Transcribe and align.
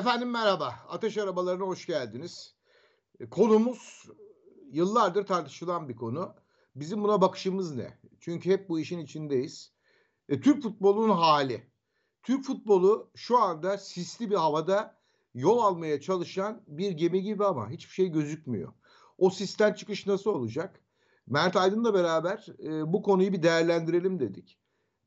Efendim 0.00 0.30
merhaba. 0.30 0.74
Ateş 0.88 1.18
arabalarına 1.18 1.64
hoş 1.64 1.86
geldiniz. 1.86 2.54
E, 3.20 3.30
konumuz 3.30 4.08
yıllardır 4.72 5.26
tartışılan 5.26 5.88
bir 5.88 5.96
konu. 5.96 6.34
Bizim 6.74 7.02
buna 7.02 7.20
bakışımız 7.20 7.74
ne? 7.74 7.98
Çünkü 8.20 8.50
hep 8.50 8.68
bu 8.68 8.80
işin 8.80 8.98
içindeyiz. 8.98 9.72
E, 10.28 10.40
Türk 10.40 10.62
futbolunun 10.62 11.14
hali. 11.14 11.66
Türk 12.22 12.44
futbolu 12.44 13.10
şu 13.14 13.38
anda 13.38 13.78
sisli 13.78 14.30
bir 14.30 14.34
havada 14.34 14.98
yol 15.34 15.58
almaya 15.58 16.00
çalışan 16.00 16.62
bir 16.66 16.90
gemi 16.90 17.22
gibi 17.22 17.44
ama 17.44 17.70
hiçbir 17.70 17.92
şey 17.92 18.08
gözükmüyor. 18.08 18.72
O 19.18 19.30
sisten 19.30 19.72
çıkış 19.72 20.06
nasıl 20.06 20.30
olacak? 20.30 20.80
Mert 21.26 21.56
Aydın'la 21.56 21.94
beraber 21.94 22.46
e, 22.62 22.92
bu 22.92 23.02
konuyu 23.02 23.32
bir 23.32 23.42
değerlendirelim 23.42 24.20
dedik. 24.20 24.58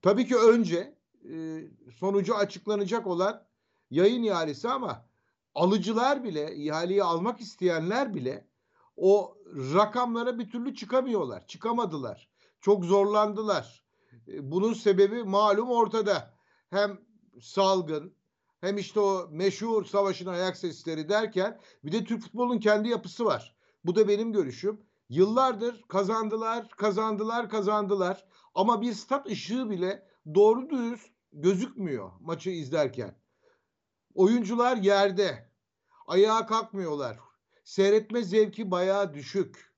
Tabii 0.02 0.28
ki 0.28 0.36
önce 0.36 0.98
e, 1.30 1.62
sonucu 2.00 2.36
açıklanacak 2.36 3.08
olan 3.08 3.53
yayın 3.94 4.24
ihalesi 4.24 4.70
ama 4.70 5.06
alıcılar 5.56 6.24
bile, 6.24 6.56
ihaleyi 6.56 7.04
almak 7.04 7.42
isteyenler 7.42 8.14
bile 8.14 8.48
o 8.98 9.38
rakamlara 9.74 10.40
bir 10.40 10.50
türlü 10.50 10.76
çıkamıyorlar. 10.76 11.48
Çıkamadılar. 11.48 12.30
Çok 12.62 12.86
zorlandılar. 12.86 13.84
E, 14.28 14.52
bunun 14.52 14.74
sebebi 14.74 15.24
malum 15.24 15.70
ortada. 15.70 16.34
Hem 16.70 17.00
salgın 17.42 18.14
hem 18.62 18.78
işte 18.78 19.00
o 19.00 19.28
meşhur 19.32 19.86
savaşın 19.86 20.28
ayak 20.28 20.58
sesleri 20.58 21.10
derken 21.10 21.60
bir 21.84 21.92
de 21.92 22.04
Türk 22.04 22.22
futbolunun 22.22 22.60
kendi 22.60 22.90
yapısı 22.90 23.26
var. 23.26 23.56
Bu 23.86 23.96
da 23.96 24.08
benim 24.08 24.34
görüşüm. 24.34 24.82
Yıllardır 25.10 25.82
kazandılar, 25.88 26.70
kazandılar, 26.70 27.50
kazandılar. 27.50 28.26
Ama 28.56 28.82
bir 28.82 28.94
stat 28.94 29.28
ışığı 29.28 29.70
bile 29.70 30.08
doğru 30.36 30.70
düz 30.70 31.02
gözükmüyor 31.34 32.12
maçı 32.22 32.50
izlerken. 32.50 33.23
Oyuncular 34.16 34.78
yerde. 34.78 35.50
Ayağa 36.08 36.46
kalkmıyorlar. 36.46 37.20
Seyretme 37.64 38.24
zevki 38.24 38.72
bayağı 38.72 39.14
düşük. 39.14 39.74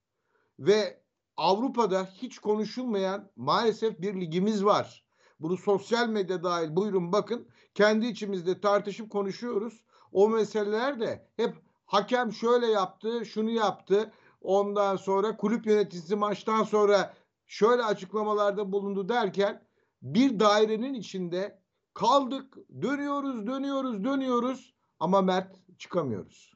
Ve 0.59 1.01
Avrupa'da 1.37 2.03
hiç 2.05 2.39
konuşulmayan 2.39 3.31
maalesef 3.35 4.01
bir 4.01 4.21
ligimiz 4.21 4.65
var. 4.65 5.05
Bunu 5.39 5.57
sosyal 5.57 6.09
medya 6.09 6.43
dahil 6.43 6.75
buyurun 6.75 7.11
bakın. 7.11 7.47
Kendi 7.73 8.05
içimizde 8.05 8.61
tartışıp 8.61 9.11
konuşuyoruz. 9.11 9.83
O 10.11 10.29
meseleler 10.29 10.99
de 10.99 11.29
hep 11.37 11.55
hakem 11.85 12.33
şöyle 12.33 12.67
yaptı, 12.67 13.25
şunu 13.25 13.49
yaptı. 13.49 14.11
Ondan 14.41 14.95
sonra 14.95 15.37
kulüp 15.37 15.65
yöneticisi 15.65 16.15
maçtan 16.15 16.63
sonra 16.63 17.13
şöyle 17.47 17.83
açıklamalarda 17.83 18.71
bulundu 18.71 19.09
derken 19.09 19.67
bir 20.01 20.39
dairenin 20.39 20.93
içinde 20.93 21.59
kaldık, 21.95 22.57
dönüyoruz, 22.81 23.47
dönüyoruz, 23.47 24.03
dönüyoruz 24.03 24.73
ama 24.99 25.21
Mert 25.21 25.55
çıkamıyoruz. 25.77 26.53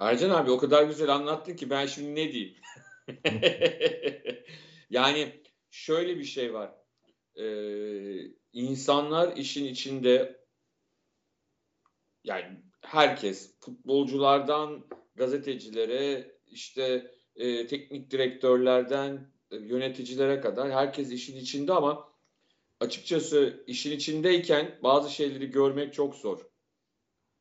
Ercan 0.00 0.30
abi 0.30 0.50
o 0.50 0.58
kadar 0.58 0.84
güzel 0.84 1.08
anlattın 1.08 1.56
ki 1.56 1.70
ben 1.70 1.86
şimdi 1.86 2.14
ne 2.14 2.32
diyeyim? 2.32 2.56
yani 4.90 5.42
şöyle 5.70 6.18
bir 6.18 6.24
şey 6.24 6.54
var. 6.54 6.74
Ee, 7.36 8.20
insanlar 8.52 9.36
işin 9.36 9.64
içinde 9.64 10.44
yani 12.24 12.62
herkes 12.80 13.60
futbolculardan 13.60 14.84
gazetecilere 15.14 16.34
işte 16.46 17.10
e, 17.36 17.66
teknik 17.66 18.10
direktörlerden 18.10 19.32
e, 19.50 19.56
yöneticilere 19.56 20.40
kadar 20.40 20.72
herkes 20.72 21.12
işin 21.12 21.36
içinde 21.36 21.72
ama 21.72 22.13
açıkçası 22.80 23.64
işin 23.66 23.92
içindeyken 23.92 24.78
bazı 24.82 25.10
şeyleri 25.10 25.50
görmek 25.50 25.94
çok 25.94 26.14
zor. 26.14 26.40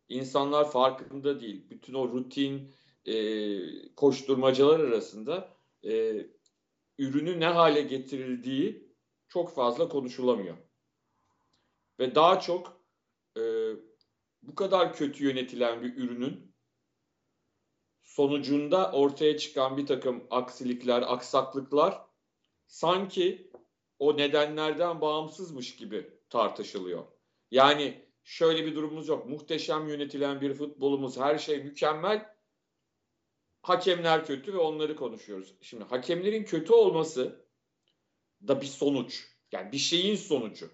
İnsanlar 0.10 0.72
farkında 0.72 1.42
değil. 1.42 1.70
Bütün 1.70 1.94
o 1.94 2.08
rutin 2.08 2.74
e, 3.06 3.16
koşturmacalar 3.96 4.80
arasında 4.80 5.58
e, 5.86 6.26
ürünü 6.98 7.40
ne 7.40 7.46
hale 7.46 7.82
getirildiği 7.82 8.94
çok 9.28 9.56
fazla 9.56 9.90
konuşulamıyor. 9.90 10.58
Ve 12.00 12.16
daha 12.16 12.40
çok 12.40 12.82
e, 13.38 13.42
bu 14.42 14.56
kadar 14.56 14.94
kötü 14.94 15.24
yönetilen 15.24 15.84
bir 15.84 15.98
ürünün 15.98 16.54
sonucunda 18.02 18.92
ortaya 18.92 19.38
çıkan 19.38 19.78
bir 19.78 19.86
takım 19.86 20.28
aksilikler, 20.30 21.02
aksaklıklar 21.02 22.02
sanki 22.68 23.52
o 24.04 24.18
nedenlerden 24.18 25.02
bağımsızmış 25.02 25.76
gibi 25.76 26.10
tartışılıyor. 26.30 27.06
Yani 27.52 28.06
şöyle 28.24 28.66
bir 28.66 28.76
durumumuz 28.76 29.08
yok. 29.08 29.30
Muhteşem 29.30 29.88
yönetilen 29.88 30.42
bir 30.42 30.54
futbolumuz, 30.54 31.18
her 31.18 31.38
şey 31.38 31.64
mükemmel. 31.64 32.34
Hakemler 33.62 34.26
kötü 34.26 34.54
ve 34.54 34.58
onları 34.58 34.96
konuşuyoruz. 34.96 35.56
Şimdi 35.62 35.84
hakemlerin 35.84 36.44
kötü 36.44 36.74
olması 36.74 37.46
da 38.48 38.62
bir 38.62 38.66
sonuç. 38.66 39.28
Yani 39.52 39.72
bir 39.72 39.78
şeyin 39.78 40.16
sonucu. 40.16 40.70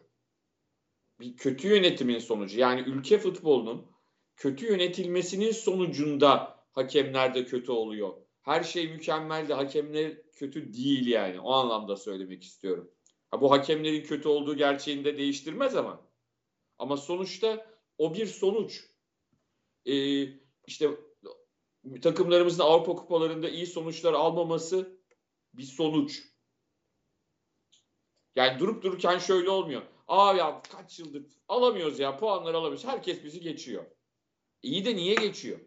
Bir 1.19 1.37
kötü 1.37 1.67
yönetimin 1.67 2.19
sonucu. 2.19 2.59
Yani 2.59 2.81
ülke 2.81 3.17
futbolunun 3.17 3.91
kötü 4.35 4.65
yönetilmesinin 4.65 5.51
sonucunda 5.51 6.59
hakemler 6.71 7.33
de 7.33 7.45
kötü 7.45 7.71
oluyor. 7.71 8.13
Her 8.41 8.63
şey 8.63 8.91
mükemmel 8.91 9.47
de 9.47 9.53
hakemler 9.53 10.31
kötü 10.31 10.73
değil 10.73 11.07
yani. 11.07 11.39
O 11.39 11.51
anlamda 11.51 11.95
söylemek 11.95 12.43
istiyorum. 12.43 12.91
Ha, 13.31 13.41
bu 13.41 13.51
hakemlerin 13.51 14.03
kötü 14.03 14.27
olduğu 14.27 14.57
gerçeğini 14.57 15.05
de 15.05 15.17
değiştirmez 15.17 15.75
ama. 15.75 16.01
Ama 16.77 16.97
sonuçta 16.97 17.65
o 17.97 18.13
bir 18.13 18.25
sonuç. 18.25 18.85
Ee, 19.85 20.23
işte 20.67 20.89
takımlarımızın 22.01 22.63
Avrupa 22.63 22.95
kupalarında 22.95 23.49
iyi 23.49 23.67
sonuçlar 23.67 24.13
almaması 24.13 24.99
bir 25.53 25.63
sonuç. 25.63 26.23
Yani 28.35 28.59
durup 28.59 28.83
dururken 28.83 29.17
şöyle 29.17 29.49
olmuyor. 29.49 29.81
Aa 30.07 30.33
ya 30.33 30.61
kaç 30.61 30.99
yıldır 30.99 31.25
alamıyoruz 31.47 31.99
ya 31.99 32.17
puanları 32.17 32.57
alamıyoruz. 32.57 32.85
Herkes 32.85 33.23
bizi 33.23 33.41
geçiyor. 33.41 33.85
İyi 34.61 34.85
de 34.85 34.95
niye 34.95 35.15
geçiyor? 35.15 35.59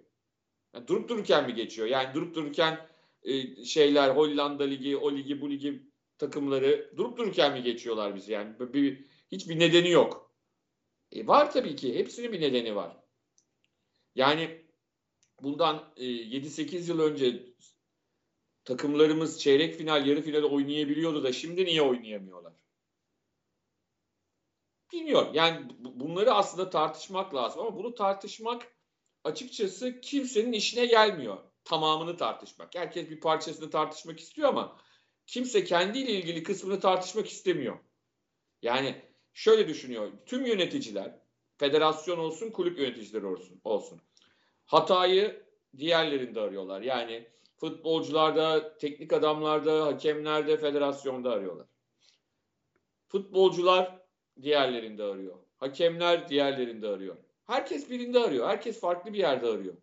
Yani 0.75 0.89
durup 0.89 1.09
dururken 1.09 1.47
mi 1.47 1.55
geçiyor? 1.55 1.89
Yani 1.89 2.15
durup 2.15 2.35
dururken 2.35 2.89
e, 3.23 3.65
şeyler 3.65 4.17
Hollanda 4.17 4.65
ligi, 4.65 4.97
o 4.97 5.13
ligi, 5.13 5.41
bu 5.41 5.51
ligi 5.51 5.92
takımları 6.19 6.93
durup 6.97 7.19
dururken 7.19 7.53
mi 7.53 7.63
geçiyorlar 7.63 8.15
bizi? 8.15 8.33
Yani 8.33 8.61
bir, 8.61 8.73
bir 8.73 9.05
hiçbir 9.33 9.59
nedeni 9.59 9.91
yok. 9.91 10.33
E, 11.13 11.27
var 11.27 11.53
tabii 11.53 11.77
ki. 11.77 11.95
Hepsinin 11.95 12.33
bir 12.33 12.41
nedeni 12.41 12.77
var. 12.77 12.97
Yani 14.15 14.67
bundan 15.43 15.93
e, 15.97 16.05
7-8 16.05 16.89
yıl 16.89 17.01
önce 17.01 17.55
takımlarımız 18.65 19.41
çeyrek 19.41 19.75
final, 19.75 20.07
yarı 20.07 20.23
final 20.23 20.43
oynayabiliyordu 20.43 21.25
da 21.25 21.33
şimdi 21.33 21.65
niye 21.65 21.83
oynayamıyorlar? 21.83 22.53
Bilmiyorum. 24.93 25.31
Yani 25.35 25.67
bunları 25.79 26.33
aslında 26.33 26.71
tartışmak 26.71 27.35
lazım 27.35 27.61
ama 27.61 27.77
bunu 27.77 27.95
tartışmak 27.95 28.77
açıkçası 29.25 30.01
kimsenin 30.01 30.53
işine 30.53 30.87
gelmiyor. 30.87 31.39
Tamamını 31.65 32.17
tartışmak. 32.17 32.75
Herkes 32.75 33.11
bir 33.11 33.21
parçasını 33.21 33.71
tartışmak 33.71 34.21
istiyor 34.21 34.49
ama 34.49 34.77
kimse 35.27 35.65
kendiyle 35.65 36.13
ilgili 36.13 36.43
kısmını 36.43 36.81
tartışmak 36.81 37.27
istemiyor. 37.29 37.79
Yani 38.63 39.03
şöyle 39.33 39.69
düşünüyor. 39.69 40.13
Tüm 40.27 40.47
yöneticiler, 40.47 41.19
federasyon 41.57 42.19
olsun, 42.19 42.51
kulüp 42.51 42.79
yöneticileri 42.79 43.27
olsun, 43.27 43.61
olsun. 43.65 44.01
Hatayı 44.67 45.43
diğerlerinde 45.79 46.41
arıyorlar. 46.41 46.83
Yani 46.83 47.27
futbolcularda, 47.57 48.77
teknik 48.79 49.13
adamlarda, 49.13 49.87
hakemlerde, 49.87 50.57
federasyonda 50.57 51.31
arıyorlar. 51.31 51.67
Futbolcular 53.09 53.99
diğerlerinde 54.43 55.03
arıyor. 55.03 55.39
Hakemler 55.57 56.29
diğerlerinde 56.29 56.89
arıyor. 56.89 57.17
Herkes 57.47 57.91
birinde 57.91 58.19
arıyor. 58.19 58.49
Herkes 58.49 58.81
farklı 58.81 59.13
bir 59.13 59.19
yerde 59.19 59.47
arıyor. 59.47 59.75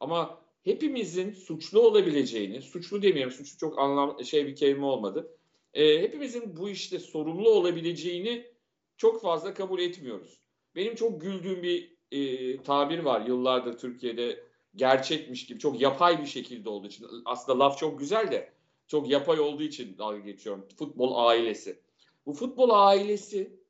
Ama 0.00 0.43
hepimizin 0.64 1.32
suçlu 1.32 1.80
olabileceğini, 1.80 2.62
suçlu 2.62 3.02
demeyelim, 3.02 3.30
suçlu 3.30 3.58
çok 3.58 3.78
anlam 3.78 4.24
şey 4.24 4.46
bir 4.46 4.56
kelime 4.56 4.84
olmadı. 4.84 5.38
E, 5.74 6.02
hepimizin 6.02 6.56
bu 6.56 6.70
işte 6.70 6.98
sorumlu 6.98 7.50
olabileceğini 7.50 8.46
çok 8.96 9.22
fazla 9.22 9.54
kabul 9.54 9.80
etmiyoruz. 9.80 10.38
Benim 10.76 10.94
çok 10.94 11.20
güldüğüm 11.20 11.62
bir 11.62 11.94
e, 12.12 12.62
tabir 12.62 12.98
var 12.98 13.26
yıllardır 13.26 13.78
Türkiye'de 13.78 14.44
gerçekmiş 14.76 15.46
gibi 15.46 15.58
çok 15.58 15.80
yapay 15.80 16.22
bir 16.22 16.26
şekilde 16.26 16.68
olduğu 16.68 16.86
için. 16.86 17.06
Aslında 17.24 17.58
laf 17.58 17.78
çok 17.78 17.98
güzel 17.98 18.32
de 18.32 18.52
çok 18.86 19.08
yapay 19.08 19.40
olduğu 19.40 19.62
için 19.62 19.98
dalga 19.98 20.18
geçiyorum. 20.18 20.68
Futbol 20.78 21.26
ailesi. 21.26 21.78
Bu 22.26 22.32
futbol 22.32 22.70
ailesi 22.70 23.60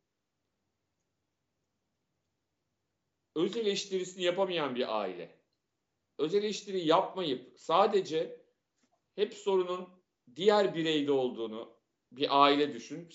öz 3.35 3.56
eleştirisini 3.56 4.23
yapamayan 4.23 4.75
bir 4.75 5.00
aile. 5.00 5.44
Öz 6.19 6.34
eleştiri 6.34 6.87
yapmayıp 6.87 7.52
sadece 7.56 8.40
hep 9.14 9.34
sorunun 9.34 9.88
diğer 10.37 10.75
bireyde 10.75 11.12
olduğunu 11.12 11.69
bir 12.12 12.43
aile 12.43 12.75
düşün. 12.75 13.08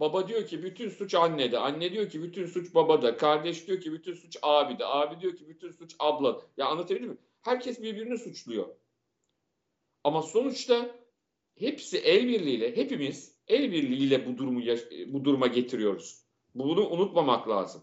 Baba 0.00 0.28
diyor 0.28 0.46
ki 0.46 0.62
bütün 0.62 0.88
suç 0.88 1.14
annede. 1.14 1.58
Anne 1.58 1.92
diyor 1.92 2.10
ki 2.10 2.22
bütün 2.22 2.46
suç 2.46 2.74
babada. 2.74 3.16
Kardeş 3.16 3.66
diyor 3.66 3.80
ki 3.80 3.92
bütün 3.92 4.14
suç 4.14 4.36
abide. 4.42 4.86
Abi 4.86 5.20
diyor 5.20 5.36
ki 5.36 5.48
bütün 5.48 5.70
suç 5.70 5.96
abla. 5.98 6.40
Ya 6.56 6.66
anlatabildim 6.66 7.08
mi? 7.08 7.16
Herkes 7.42 7.82
birbirini 7.82 8.18
suçluyor. 8.18 8.68
Ama 10.04 10.22
sonuçta 10.22 10.90
hepsi 11.58 11.98
el 11.98 12.28
birliğiyle, 12.28 12.76
hepimiz 12.76 13.38
el 13.48 13.72
birliğiyle 13.72 14.26
bu 14.26 14.38
durumu 14.38 14.60
bu 15.06 15.24
duruma 15.24 15.46
getiriyoruz. 15.46 16.22
Bunu 16.54 16.88
unutmamak 16.88 17.48
lazım. 17.48 17.82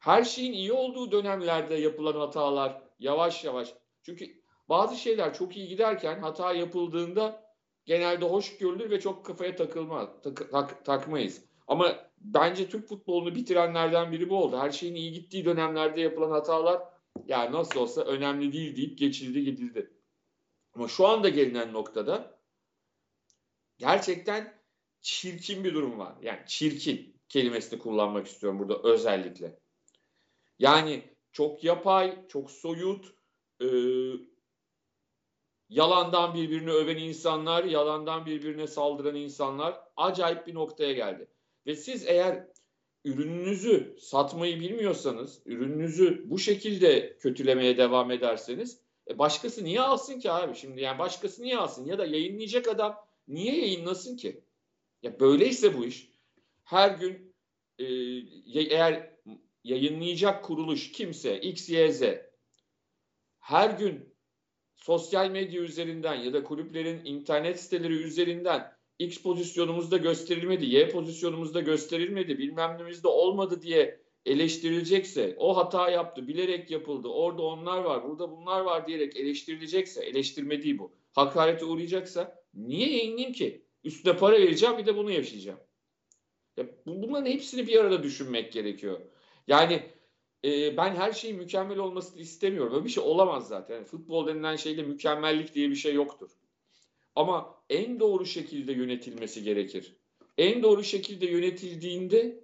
Her 0.00 0.24
şeyin 0.24 0.52
iyi 0.52 0.72
olduğu 0.72 1.12
dönemlerde 1.12 1.74
yapılan 1.74 2.20
hatalar 2.20 2.85
yavaş 2.98 3.44
yavaş. 3.44 3.74
Çünkü 4.02 4.42
bazı 4.68 4.96
şeyler 4.96 5.34
çok 5.34 5.56
iyi 5.56 5.68
giderken 5.68 6.20
hata 6.20 6.52
yapıldığında 6.52 7.54
genelde 7.84 8.24
hoş 8.24 8.58
görülür 8.58 8.90
ve 8.90 9.00
çok 9.00 9.26
kafaya 9.26 9.56
takılmaz, 9.56 10.08
tak, 10.22 10.50
tak, 10.50 10.84
takmayız. 10.84 11.44
Ama 11.66 11.96
bence 12.18 12.68
Türk 12.68 12.88
futbolunu 12.88 13.34
bitirenlerden 13.34 14.12
biri 14.12 14.30
bu 14.30 14.36
oldu. 14.36 14.58
Her 14.58 14.70
şeyin 14.70 14.94
iyi 14.94 15.12
gittiği 15.12 15.44
dönemlerde 15.44 16.00
yapılan 16.00 16.30
hatalar 16.30 16.82
yani 17.26 17.52
nasıl 17.52 17.80
olsa 17.80 18.00
önemli 18.02 18.52
değil 18.52 18.76
deyip 18.76 18.98
geçildi 18.98 19.44
gidildi. 19.44 19.90
Ama 20.74 20.88
şu 20.88 21.06
anda 21.06 21.28
gelinen 21.28 21.72
noktada 21.72 22.38
gerçekten 23.78 24.54
çirkin 25.00 25.64
bir 25.64 25.74
durum 25.74 25.98
var. 25.98 26.14
Yani 26.22 26.40
çirkin 26.46 27.16
kelimesini 27.28 27.78
kullanmak 27.78 28.26
istiyorum 28.26 28.58
burada 28.58 28.82
özellikle. 28.82 29.58
Yani 30.58 31.15
çok 31.36 31.64
yapay, 31.64 32.26
çok 32.28 32.50
soyut, 32.50 33.06
e, 33.62 33.66
yalandan 35.68 36.34
birbirini 36.34 36.70
öven 36.70 36.96
insanlar, 36.96 37.64
yalandan 37.64 38.26
birbirine 38.26 38.66
saldıran 38.66 39.14
insanlar 39.14 39.80
acayip 39.96 40.46
bir 40.46 40.54
noktaya 40.54 40.92
geldi. 40.92 41.28
Ve 41.66 41.76
siz 41.76 42.06
eğer 42.06 42.46
ürününüzü 43.04 43.96
satmayı 44.00 44.60
bilmiyorsanız, 44.60 45.42
ürününüzü 45.46 46.30
bu 46.30 46.38
şekilde 46.38 47.16
kötülemeye 47.18 47.76
devam 47.76 48.10
ederseniz 48.10 48.80
e 49.10 49.18
başkası 49.18 49.64
niye 49.64 49.80
alsın 49.80 50.18
ki 50.18 50.30
abi 50.30 50.54
şimdi 50.54 50.80
yani 50.80 50.98
başkası 50.98 51.42
niye 51.42 51.56
alsın 51.58 51.84
ya 51.84 51.98
da 51.98 52.06
yayınlayacak 52.06 52.68
adam 52.68 53.06
niye 53.28 53.60
yayınlasın 53.60 54.16
ki? 54.16 54.44
Ya 55.02 55.20
böyleyse 55.20 55.78
bu 55.78 55.84
iş 55.84 56.10
her 56.64 56.90
gün 56.90 57.34
e, 57.78 57.84
eğer 58.60 59.15
yayınlayacak 59.66 60.44
kuruluş 60.44 60.92
kimse 60.92 61.40
X, 61.40 61.68
Y, 61.68 61.92
Z 61.92 62.02
her 63.38 63.70
gün 63.70 64.14
sosyal 64.76 65.30
medya 65.30 65.62
üzerinden 65.62 66.14
ya 66.14 66.32
da 66.32 66.44
kulüplerin 66.44 67.04
internet 67.04 67.60
siteleri 67.60 67.94
üzerinden 67.94 68.72
X 68.98 69.22
pozisyonumuzda 69.22 69.96
gösterilmedi, 69.96 70.66
Y 70.66 70.88
pozisyonumuzda 70.88 71.60
gösterilmedi, 71.60 72.38
bilmem 72.38 72.78
nemizde 72.78 73.08
olmadı 73.08 73.62
diye 73.62 74.00
eleştirilecekse, 74.26 75.36
o 75.38 75.56
hata 75.56 75.90
yaptı, 75.90 76.28
bilerek 76.28 76.70
yapıldı, 76.70 77.08
orada 77.08 77.42
onlar 77.42 77.78
var, 77.78 78.08
burada 78.08 78.30
bunlar 78.30 78.60
var 78.60 78.86
diyerek 78.86 79.16
eleştirilecekse, 79.16 80.04
eleştirme 80.04 80.62
değil 80.62 80.78
bu, 80.78 80.92
hakarete 81.12 81.64
uğrayacaksa 81.64 82.42
niye 82.54 82.96
yayınlayayım 82.96 83.32
ki? 83.32 83.66
Üstüne 83.84 84.16
para 84.16 84.36
vereceğim 84.36 84.78
bir 84.78 84.86
de 84.86 84.96
bunu 84.96 85.10
yaşayacağım. 85.10 85.60
Ya 86.56 86.66
bunların 86.86 87.30
hepsini 87.30 87.66
bir 87.66 87.76
arada 87.76 88.02
düşünmek 88.02 88.52
gerekiyor. 88.52 89.00
Yani 89.46 89.82
e, 90.44 90.76
ben 90.76 90.94
her 90.94 91.12
şeyin 91.12 91.36
mükemmel 91.36 91.78
olmasını 91.78 92.20
istemiyorum. 92.20 92.74
Öyle 92.74 92.84
bir 92.84 92.90
şey 92.90 93.04
olamaz 93.04 93.48
zaten. 93.48 93.74
Yani 93.74 93.84
futbol 93.84 94.26
denilen 94.26 94.56
şeyde 94.56 94.82
mükemmellik 94.82 95.54
diye 95.54 95.70
bir 95.70 95.76
şey 95.76 95.94
yoktur. 95.94 96.30
Ama 97.14 97.54
en 97.70 98.00
doğru 98.00 98.26
şekilde 98.26 98.72
yönetilmesi 98.72 99.42
gerekir. 99.42 99.96
En 100.38 100.62
doğru 100.62 100.84
şekilde 100.84 101.26
yönetildiğinde 101.26 102.40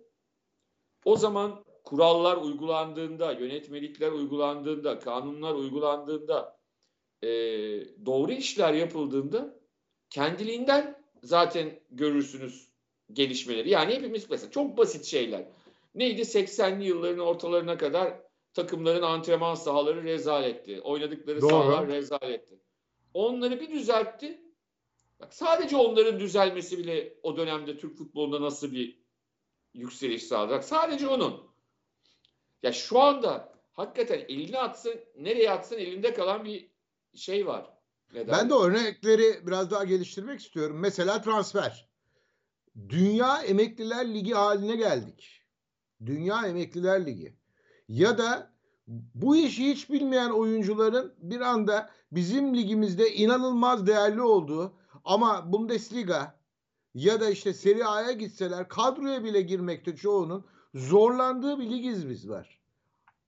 o 1.04 1.16
zaman 1.16 1.64
kurallar 1.84 2.36
uygulandığında, 2.36 3.32
yönetmelikler 3.32 4.12
uygulandığında, 4.12 4.98
kanunlar 4.98 5.54
uygulandığında, 5.54 6.58
e, 7.22 7.28
doğru 8.06 8.32
işler 8.32 8.74
yapıldığında 8.74 9.60
kendiliğinden 10.10 11.02
zaten 11.22 11.80
görürsünüz 11.90 12.68
gelişmeleri. 13.12 13.70
Yani 13.70 13.94
hepimiz 13.94 14.30
mesela 14.30 14.50
çok 14.50 14.76
basit 14.76 15.04
şeyler. 15.04 15.44
Neydi 15.94 16.20
80'li 16.20 16.84
yılların 16.84 17.18
ortalarına 17.18 17.78
kadar 17.78 18.20
takımların 18.54 19.02
antrenman 19.02 19.54
sahaları 19.54 20.04
rezaletti. 20.04 20.80
Oynadıkları 20.80 21.40
Doğru. 21.40 21.50
sahalar 21.50 21.86
rezaletti. 21.86 22.58
Onları 23.14 23.60
bir 23.60 23.70
düzeltti. 23.70 24.42
Bak 25.20 25.34
sadece 25.34 25.76
onların 25.76 26.20
düzelmesi 26.20 26.78
bile 26.78 27.14
o 27.22 27.36
dönemde 27.36 27.78
Türk 27.78 27.96
futbolunda 27.96 28.40
nasıl 28.40 28.72
bir 28.72 29.02
yükseliş 29.74 30.22
sağlayacak. 30.22 30.64
Sadece 30.64 31.08
onun. 31.08 31.52
Ya 32.62 32.72
şu 32.72 33.00
anda 33.00 33.52
hakikaten 33.72 34.18
elini 34.18 34.58
atsın, 34.58 34.94
nereye 35.16 35.50
atsın 35.50 35.78
elinde 35.78 36.14
kalan 36.14 36.44
bir 36.44 36.70
şey 37.14 37.46
var. 37.46 37.70
Neden? 38.12 38.38
Ben 38.38 38.50
de 38.50 38.54
örnekleri 38.54 39.46
biraz 39.46 39.70
daha 39.70 39.84
geliştirmek 39.84 40.40
istiyorum. 40.40 40.78
Mesela 40.80 41.22
transfer. 41.22 41.88
Dünya 42.88 43.42
Emekliler 43.42 44.14
Ligi 44.14 44.32
haline 44.32 44.76
geldik. 44.76 45.41
Dünya 46.06 46.46
Emekliler 46.46 47.06
Ligi. 47.06 47.36
Ya 47.88 48.18
da 48.18 48.52
bu 49.14 49.36
işi 49.36 49.70
hiç 49.70 49.90
bilmeyen 49.90 50.30
oyuncuların 50.30 51.14
bir 51.18 51.40
anda 51.40 51.90
bizim 52.12 52.54
ligimizde 52.54 53.14
inanılmaz 53.14 53.86
değerli 53.86 54.22
olduğu 54.22 54.72
ama 55.04 55.52
Bundesliga 55.52 56.38
ya 56.94 57.20
da 57.20 57.30
işte 57.30 57.54
Serie 57.54 57.84
A'ya 57.84 58.12
gitseler 58.12 58.68
kadroya 58.68 59.24
bile 59.24 59.40
girmekte 59.40 59.96
çoğunun 59.96 60.44
zorlandığı 60.74 61.58
bir 61.58 61.70
ligiz 61.70 62.08
biz 62.08 62.28
var. 62.28 62.60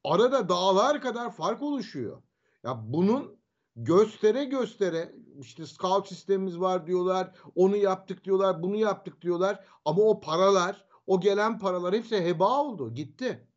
Arada 0.05 0.49
dağlar 0.49 1.01
kadar 1.01 1.33
fark 1.33 1.63
oluşuyor. 1.63 2.23
Ya 2.65 2.81
bunun 2.87 3.37
göstere 3.77 4.45
göstere 4.45 5.15
işte 5.41 5.67
scout 5.67 6.09
sistemimiz 6.09 6.61
var 6.61 6.87
diyorlar. 6.87 7.31
Onu 7.55 7.77
yaptık 7.77 8.25
diyorlar. 8.25 8.63
Bunu 8.63 8.77
yaptık 8.77 9.23
diyorlar. 9.23 9.65
Ama 9.85 10.03
o 10.03 10.21
paralar, 10.21 10.85
o 11.07 11.21
gelen 11.21 11.59
paralar 11.59 11.95
hepsi 11.95 12.17
heba 12.17 12.63
oldu. 12.63 12.95
Gitti. 12.95 13.49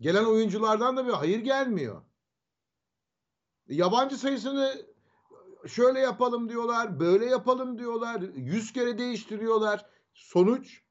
Gelen 0.00 0.24
oyunculardan 0.24 0.96
da 0.96 1.06
bir 1.06 1.12
hayır 1.12 1.38
gelmiyor. 1.38 2.02
Yabancı 3.68 4.16
sayısını 4.16 4.86
şöyle 5.66 5.98
yapalım 5.98 6.48
diyorlar, 6.48 7.00
böyle 7.00 7.26
yapalım 7.26 7.78
diyorlar. 7.78 8.20
Yüz 8.34 8.72
kere 8.72 8.98
değiştiriyorlar. 8.98 9.86
Sonuç 10.14 10.82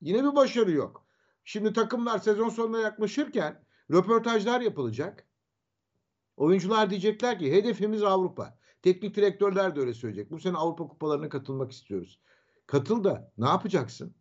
yine 0.00 0.24
bir 0.24 0.36
başarı 0.36 0.70
yok. 0.70 1.06
Şimdi 1.44 1.72
takımlar 1.72 2.18
sezon 2.18 2.48
sonuna 2.48 2.78
yaklaşırken 2.78 3.64
röportajlar 3.90 4.60
yapılacak. 4.60 5.28
Oyuncular 6.36 6.90
diyecekler 6.90 7.38
ki 7.38 7.52
hedefimiz 7.52 8.02
Avrupa. 8.02 8.58
Teknik 8.82 9.16
direktörler 9.16 9.76
de 9.76 9.80
öyle 9.80 9.94
söyleyecek. 9.94 10.30
Bu 10.30 10.38
sene 10.38 10.56
Avrupa 10.56 10.88
kupalarına 10.88 11.28
katılmak 11.28 11.72
istiyoruz. 11.72 12.20
Katıl 12.66 13.04
da 13.04 13.32
ne 13.38 13.48
yapacaksın? 13.48 14.17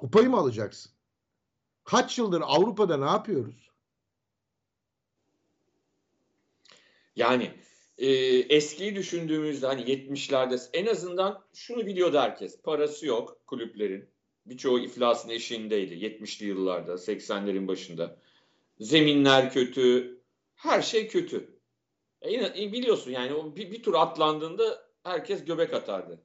Kupayı 0.00 0.30
mı 0.30 0.36
alacaksın? 0.36 0.92
Kaç 1.84 2.18
yıldır 2.18 2.42
Avrupa'da 2.44 2.96
ne 2.96 3.04
yapıyoruz? 3.04 3.70
Yani 7.16 7.54
e, 7.98 8.08
eskiyi 8.56 8.96
düşündüğümüzde 8.96 9.66
hani 9.66 9.82
70'lerde 9.82 10.68
en 10.72 10.86
azından 10.86 11.44
şunu 11.54 11.86
biliyordu 11.86 12.18
herkes. 12.18 12.62
Parası 12.62 13.06
yok 13.06 13.46
kulüplerin. 13.46 14.08
Birçoğu 14.46 14.78
iflasın 14.78 15.28
eşiğindeydi 15.28 15.94
70'li 15.94 16.46
yıllarda, 16.46 16.92
80'lerin 16.92 17.68
başında. 17.68 18.16
Zeminler 18.78 19.52
kötü, 19.52 20.16
her 20.54 20.82
şey 20.82 21.08
kötü. 21.08 21.58
E 22.22 22.34
e, 22.34 22.72
biliyorsun 22.72 23.10
yani 23.10 23.56
bir, 23.56 23.72
bir 23.72 23.82
tur 23.82 23.94
atlandığında 23.94 24.88
herkes 25.02 25.44
göbek 25.44 25.74
atardı. 25.74 26.22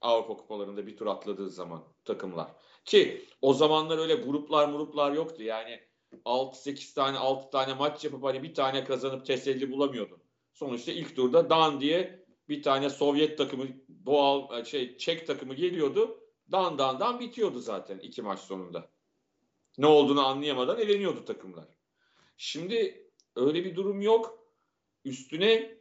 Avrupa 0.00 0.36
kupalarında 0.36 0.86
bir 0.86 0.96
tur 0.96 1.06
atladığı 1.06 1.50
zaman 1.50 1.84
takımlar. 2.04 2.48
Ki 2.86 3.24
o 3.42 3.54
zamanlar 3.54 3.98
öyle 3.98 4.14
gruplar 4.14 4.68
gruplar 4.68 5.12
yoktu. 5.12 5.42
Yani 5.42 5.80
6-8 6.24 6.94
tane 6.94 7.18
6 7.18 7.50
tane 7.50 7.74
maç 7.74 8.04
yapıp 8.04 8.24
hani 8.24 8.42
bir 8.42 8.54
tane 8.54 8.84
kazanıp 8.84 9.26
teselli 9.26 9.72
bulamıyordun. 9.72 10.18
Sonuçta 10.52 10.92
ilk 10.92 11.16
turda 11.16 11.50
Dan 11.50 11.80
diye 11.80 12.26
bir 12.48 12.62
tane 12.62 12.90
Sovyet 12.90 13.38
takımı 13.38 13.66
doğal 14.06 14.64
şey 14.64 14.98
Çek 14.98 15.26
takımı 15.26 15.54
geliyordu. 15.54 16.20
Dan 16.52 16.78
dan 16.78 17.00
dan 17.00 17.20
bitiyordu 17.20 17.60
zaten 17.60 17.98
iki 17.98 18.22
maç 18.22 18.40
sonunda. 18.40 18.90
Ne 19.78 19.86
olduğunu 19.86 20.26
anlayamadan 20.26 20.78
eleniyordu 20.78 21.24
takımlar. 21.24 21.68
Şimdi 22.36 23.10
öyle 23.36 23.64
bir 23.64 23.76
durum 23.76 24.00
yok. 24.00 24.38
Üstüne 25.04 25.78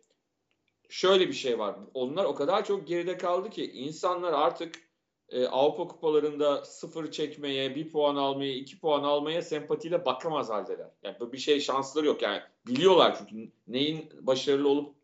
şöyle 0.89 1.27
bir 1.27 1.33
şey 1.33 1.59
var. 1.59 1.75
Onlar 1.93 2.25
o 2.25 2.35
kadar 2.35 2.65
çok 2.65 2.87
geride 2.87 3.17
kaldı 3.17 3.49
ki 3.49 3.71
insanlar 3.71 4.33
artık 4.33 4.84
e, 5.29 5.47
Avrupa 5.47 5.87
kupalarında 5.87 6.65
sıfır 6.65 7.11
çekmeye, 7.11 7.75
bir 7.75 7.91
puan 7.91 8.15
almaya, 8.15 8.53
iki 8.53 8.79
puan 8.79 9.03
almaya 9.03 9.41
sempatiyle 9.41 10.05
bakamaz 10.05 10.49
haldeler. 10.49 10.89
Yani 11.03 11.15
bir 11.33 11.37
şey 11.37 11.59
şansları 11.59 12.05
yok. 12.05 12.21
Yani 12.21 12.41
biliyorlar 12.67 13.17
çünkü 13.17 13.51
neyin 13.67 14.09
başarılı 14.21 14.69
olup 14.69 14.95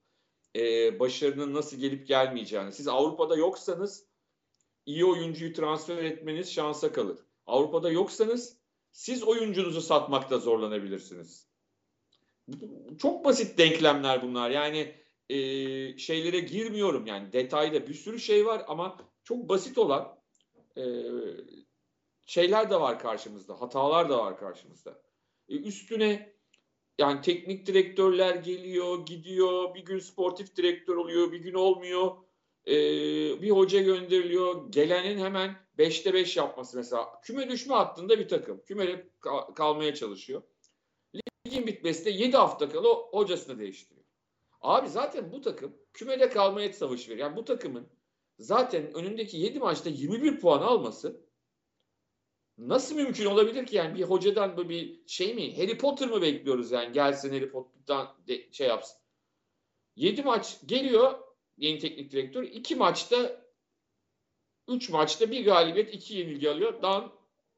e, 0.55 0.99
başarının 0.99 1.53
nasıl 1.53 1.77
gelip 1.77 2.07
gelmeyeceğini. 2.07 2.71
Siz 2.73 2.87
Avrupa'da 2.87 3.35
yoksanız 3.35 4.05
iyi 4.85 5.05
oyuncuyu 5.05 5.53
transfer 5.53 6.03
etmeniz 6.03 6.53
şansa 6.53 6.91
kalır. 6.91 7.17
Avrupa'da 7.45 7.91
yoksanız 7.91 8.57
siz 8.91 9.23
oyuncunuzu 9.23 9.81
satmakta 9.81 10.37
zorlanabilirsiniz. 10.37 11.47
Çok 12.97 13.25
basit 13.25 13.57
denklemler 13.57 14.21
bunlar. 14.21 14.49
Yani 14.49 14.95
e, 15.29 15.37
şeylere 15.97 16.39
girmiyorum 16.39 17.07
yani 17.07 17.33
detayda 17.33 17.87
bir 17.87 17.93
sürü 17.93 18.19
şey 18.19 18.45
var 18.45 18.65
ama 18.67 18.97
çok 19.23 19.49
basit 19.49 19.77
olan 19.77 20.19
e, 20.77 20.83
şeyler 22.25 22.69
de 22.69 22.79
var 22.79 22.99
karşımızda. 22.99 23.61
Hatalar 23.61 24.09
da 24.09 24.17
var 24.17 24.37
karşımızda. 24.37 25.01
E, 25.49 25.55
üstüne 25.55 26.35
yani 26.97 27.21
teknik 27.21 27.65
direktörler 27.65 28.35
geliyor, 28.35 29.05
gidiyor. 29.05 29.75
Bir 29.75 29.85
gün 29.85 29.99
sportif 29.99 30.55
direktör 30.55 30.95
oluyor, 30.95 31.31
bir 31.31 31.39
gün 31.39 31.53
olmuyor. 31.53 32.11
E, 32.67 32.73
bir 33.41 33.51
hoca 33.51 33.81
gönderiliyor. 33.81 34.71
Gelenin 34.71 35.19
hemen 35.19 35.55
5'te 35.77 36.13
5 36.13 36.37
yapması 36.37 36.77
mesela. 36.77 37.21
Küme 37.21 37.49
düşme 37.49 37.75
hattında 37.75 38.19
bir 38.19 38.27
takım. 38.27 38.61
Kümede 38.65 39.07
kalmaya 39.55 39.95
çalışıyor. 39.95 40.41
Ligin 41.47 41.67
bitmesinde 41.67 42.09
7 42.09 42.37
hafta 42.37 42.69
kala 42.69 42.89
hocasını 42.89 43.59
değiştiriyor. 43.59 44.05
Abi 44.61 44.89
zaten 44.89 45.31
bu 45.31 45.41
takım 45.41 45.77
kümede 45.93 46.29
kalmaya 46.29 46.73
savaş 46.73 47.09
veriyor. 47.09 47.27
Yani 47.27 47.37
bu 47.37 47.45
takımın 47.45 47.87
zaten 48.39 48.93
önündeki 48.93 49.38
7 49.38 49.59
maçta 49.59 49.89
21 49.89 50.39
puan 50.39 50.61
alması 50.61 51.25
nasıl 52.57 52.95
mümkün 52.95 53.25
olabilir 53.25 53.65
ki 53.65 53.75
yani 53.75 53.95
bir 53.95 54.03
hocadan 54.03 54.57
böyle 54.57 54.69
bir 54.69 55.07
şey 55.07 55.33
mi 55.33 55.57
Harry 55.57 55.77
Potter 55.77 56.09
mı 56.09 56.21
bekliyoruz 56.21 56.71
yani 56.71 56.93
gelsin 56.93 57.33
Harry 57.33 57.51
Potter'dan 57.51 58.15
de, 58.27 58.51
şey 58.51 58.67
yapsın. 58.67 58.97
7 59.95 60.23
maç 60.23 60.57
geliyor 60.65 61.19
yeni 61.57 61.79
teknik 61.79 62.11
direktör. 62.11 62.43
2 62.43 62.75
maçta 62.75 63.41
3 64.67 64.89
maçta 64.89 65.31
bir 65.31 65.45
galibiyet 65.45 65.93
2 65.93 66.15
yenilgi 66.15 66.50
alıyor. 66.50 66.81
Dan 66.81 67.11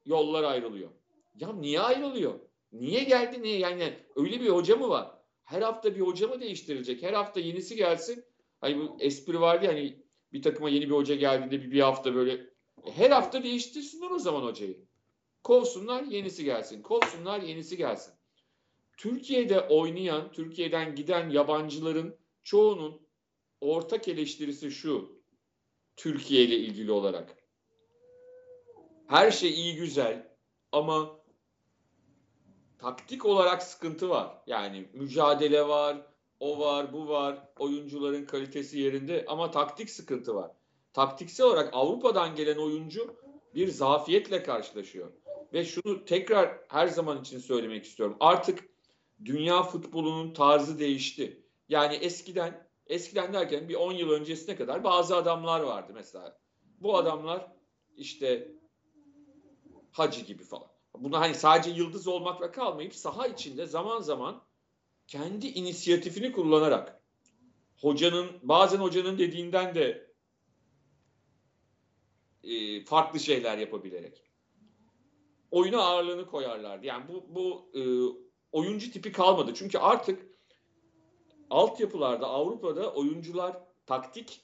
yollar 0.05 0.43
ayrılıyor. 0.43 0.89
Ya 1.35 1.53
niye 1.53 1.79
ayrılıyor? 1.79 2.39
Niye 2.71 3.03
geldi? 3.03 3.41
Niye? 3.41 3.59
Yani 3.59 3.93
öyle 4.15 4.41
bir 4.41 4.49
hoca 4.49 4.75
mı 4.75 4.89
var? 4.89 5.11
Her 5.43 5.61
hafta 5.61 5.95
bir 5.95 6.01
hoca 6.01 6.27
mı 6.27 6.41
değiştirilecek? 6.41 7.03
Her 7.03 7.13
hafta 7.13 7.39
yenisi 7.39 7.75
gelsin. 7.75 8.25
Hani 8.61 8.79
bu 8.79 8.97
espri 8.99 9.41
vardı 9.41 9.65
hani 9.65 10.02
bir 10.33 10.41
takıma 10.41 10.69
yeni 10.69 10.85
bir 10.85 10.95
hoca 10.95 11.15
geldiğinde 11.15 11.65
bir, 11.65 11.71
bir 11.71 11.79
hafta 11.81 12.15
böyle 12.15 12.49
her 12.91 13.11
hafta 13.11 13.43
değiştirsinler 13.43 14.11
o 14.11 14.19
zaman 14.19 14.41
hocayı. 14.43 14.85
Kovsunlar 15.43 16.03
yenisi 16.03 16.43
gelsin. 16.43 16.81
Kovsunlar 16.81 17.41
yenisi 17.41 17.77
gelsin. 17.77 18.13
Türkiye'de 18.97 19.61
oynayan, 19.61 20.31
Türkiye'den 20.31 20.95
giden 20.95 21.29
yabancıların 21.29 22.15
çoğunun 22.43 23.07
ortak 23.61 24.07
eleştirisi 24.07 24.71
şu. 24.71 25.23
Türkiye 25.95 26.43
ile 26.43 26.57
ilgili 26.57 26.91
olarak. 26.91 27.37
Her 29.07 29.31
şey 29.31 29.49
iyi 29.49 29.75
güzel 29.75 30.35
ama 30.71 31.19
taktik 32.77 33.25
olarak 33.25 33.63
sıkıntı 33.63 34.09
var. 34.09 34.37
Yani 34.47 34.89
mücadele 34.93 35.67
var, 35.67 36.12
o 36.43 36.59
var, 36.59 36.93
bu 36.93 37.07
var. 37.07 37.47
Oyuncuların 37.59 38.25
kalitesi 38.25 38.79
yerinde 38.79 39.25
ama 39.27 39.51
taktik 39.51 39.89
sıkıntı 39.89 40.35
var. 40.35 40.51
Taktiksel 40.93 41.45
olarak 41.45 41.69
Avrupa'dan 41.73 42.35
gelen 42.35 42.57
oyuncu 42.57 43.15
bir 43.55 43.67
zafiyetle 43.67 44.43
karşılaşıyor. 44.43 45.11
Ve 45.53 45.65
şunu 45.65 46.05
tekrar 46.05 46.59
her 46.67 46.87
zaman 46.87 47.21
için 47.21 47.39
söylemek 47.39 47.85
istiyorum. 47.85 48.17
Artık 48.19 48.69
dünya 49.25 49.63
futbolunun 49.63 50.33
tarzı 50.33 50.79
değişti. 50.79 51.43
Yani 51.69 51.95
eskiden 51.95 52.67
eskiden 52.87 53.33
derken 53.33 53.69
bir 53.69 53.75
10 53.75 53.91
yıl 53.91 54.09
öncesine 54.09 54.55
kadar 54.55 54.83
bazı 54.83 55.15
adamlar 55.15 55.61
vardı 55.61 55.91
mesela. 55.95 56.39
Bu 56.79 56.97
adamlar 56.97 57.51
işte 57.95 58.51
Hacı 59.91 60.21
gibi 60.21 60.43
falan. 60.43 60.67
Buna 60.97 61.19
hani 61.19 61.35
sadece 61.35 61.69
yıldız 61.69 62.07
olmakla 62.07 62.51
kalmayıp 62.51 62.95
saha 62.95 63.27
içinde 63.27 63.65
zaman 63.65 64.01
zaman 64.01 64.43
kendi 65.07 65.47
inisiyatifini 65.47 66.31
kullanarak 66.31 67.01
hocanın 67.81 68.29
bazen 68.43 68.79
hocanın 68.79 69.17
dediğinden 69.17 69.75
de 69.75 70.13
e, 72.43 72.83
farklı 72.85 73.19
şeyler 73.19 73.57
yapabilerek 73.57 74.23
oyuna 75.51 75.81
ağırlığını 75.81 76.25
koyarlardı. 76.25 76.85
Yani 76.85 77.05
bu 77.07 77.25
bu 77.35 77.71
e, 77.73 77.81
oyuncu 78.51 78.91
tipi 78.91 79.11
kalmadı. 79.11 79.51
Çünkü 79.55 79.77
artık 79.77 80.27
altyapılarda 81.49 82.27
Avrupa'da 82.27 82.93
oyuncular 82.93 83.57
taktik 83.85 84.41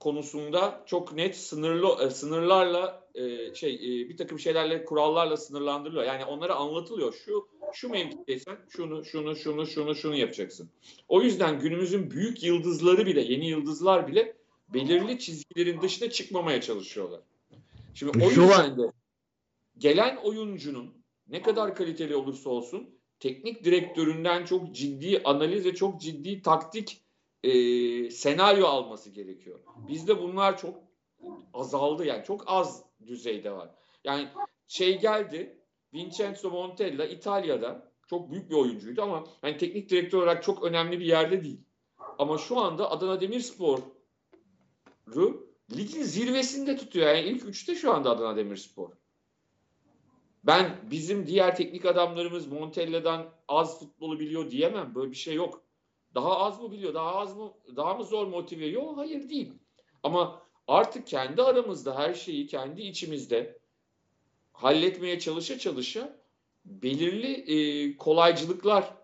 konusunda 0.00 0.82
çok 0.86 1.12
net 1.12 1.36
sınırlı 1.36 2.04
e, 2.04 2.10
sınırlarla 2.10 3.08
e, 3.14 3.54
şey 3.54 3.74
e, 3.74 4.08
bir 4.08 4.16
takım 4.16 4.38
şeylerle 4.38 4.84
kurallarla 4.84 5.36
sınırlandırılıyor. 5.36 6.04
Yani 6.04 6.24
onlara 6.24 6.54
anlatılıyor. 6.54 7.12
Şu 7.12 7.48
şu 7.74 7.88
mevkideysen 7.88 8.56
şunu 8.68 9.04
şunu 9.04 9.36
şunu 9.36 9.66
şunu 9.66 9.94
şunu 9.94 10.16
yapacaksın. 10.16 10.70
O 11.08 11.22
yüzden 11.22 11.60
günümüzün 11.60 12.10
büyük 12.10 12.42
yıldızları 12.42 13.06
bile 13.06 13.20
yeni 13.20 13.48
yıldızlar 13.48 14.08
bile 14.08 14.36
belirli 14.68 15.18
çizgilerin 15.18 15.82
dışına 15.82 16.10
çıkmamaya 16.10 16.60
çalışıyorlar. 16.60 17.20
Şimdi 17.94 18.24
o 18.24 18.30
yüzden 18.30 18.78
de 18.78 18.92
gelen 19.78 20.16
oyuncunun 20.16 21.04
ne 21.28 21.42
kadar 21.42 21.74
kaliteli 21.74 22.16
olursa 22.16 22.50
olsun 22.50 22.98
teknik 23.20 23.64
direktöründen 23.64 24.44
çok 24.44 24.74
ciddi 24.74 25.22
analiz 25.24 25.64
ve 25.64 25.74
çok 25.74 26.00
ciddi 26.00 26.42
taktik 26.42 27.02
e, 27.42 27.50
senaryo 28.10 28.66
alması 28.66 29.10
gerekiyor. 29.10 29.60
Bizde 29.88 30.22
bunlar 30.22 30.58
çok 30.58 30.74
azaldı 31.54 32.06
yani 32.06 32.24
çok 32.24 32.44
az 32.46 32.84
düzeyde 33.06 33.52
var. 33.52 33.70
Yani 34.04 34.28
şey 34.68 35.00
geldi 35.00 35.61
Vincenzo 35.94 36.50
Montella 36.50 37.06
İtalya'da 37.06 37.92
çok 38.06 38.30
büyük 38.30 38.50
bir 38.50 38.54
oyuncuydu 38.54 39.02
ama 39.02 39.24
yani 39.42 39.56
teknik 39.56 39.90
direktör 39.90 40.18
olarak 40.18 40.42
çok 40.42 40.62
önemli 40.62 41.00
bir 41.00 41.04
yerde 41.04 41.44
değil. 41.44 41.60
Ama 42.18 42.38
şu 42.38 42.60
anda 42.60 42.90
Adana 42.90 43.20
Demirspor'u 43.20 43.92
ligin 45.76 46.02
zirvesinde 46.02 46.76
tutuyor. 46.76 47.06
Yani 47.06 47.20
ilk 47.20 47.44
üçte 47.44 47.74
şu 47.74 47.92
anda 47.92 48.10
Adana 48.10 48.36
Demirspor. 48.36 48.90
Ben 50.44 50.76
bizim 50.90 51.26
diğer 51.26 51.56
teknik 51.56 51.84
adamlarımız 51.84 52.46
Montella'dan 52.46 53.30
az 53.48 53.78
futbolu 53.78 54.20
biliyor 54.20 54.50
diyemem. 54.50 54.94
Böyle 54.94 55.10
bir 55.10 55.16
şey 55.16 55.34
yok. 55.34 55.62
Daha 56.14 56.38
az 56.38 56.60
mı 56.60 56.72
biliyor? 56.72 56.94
Daha 56.94 57.14
az 57.14 57.36
mı? 57.36 57.52
Daha 57.76 57.94
mı 57.94 58.04
zor 58.04 58.26
motive? 58.26 58.66
Yok, 58.66 58.96
hayır 58.96 59.28
değil. 59.28 59.52
Ama 60.02 60.42
artık 60.68 61.06
kendi 61.06 61.42
aramızda 61.42 61.98
her 61.98 62.14
şeyi 62.14 62.46
kendi 62.46 62.82
içimizde 62.82 63.58
halletmeye 64.62 65.18
çalışa 65.18 65.58
çalışa 65.58 66.18
belirli 66.64 67.32
e, 67.32 67.96
kolaycılıklar 67.96 68.94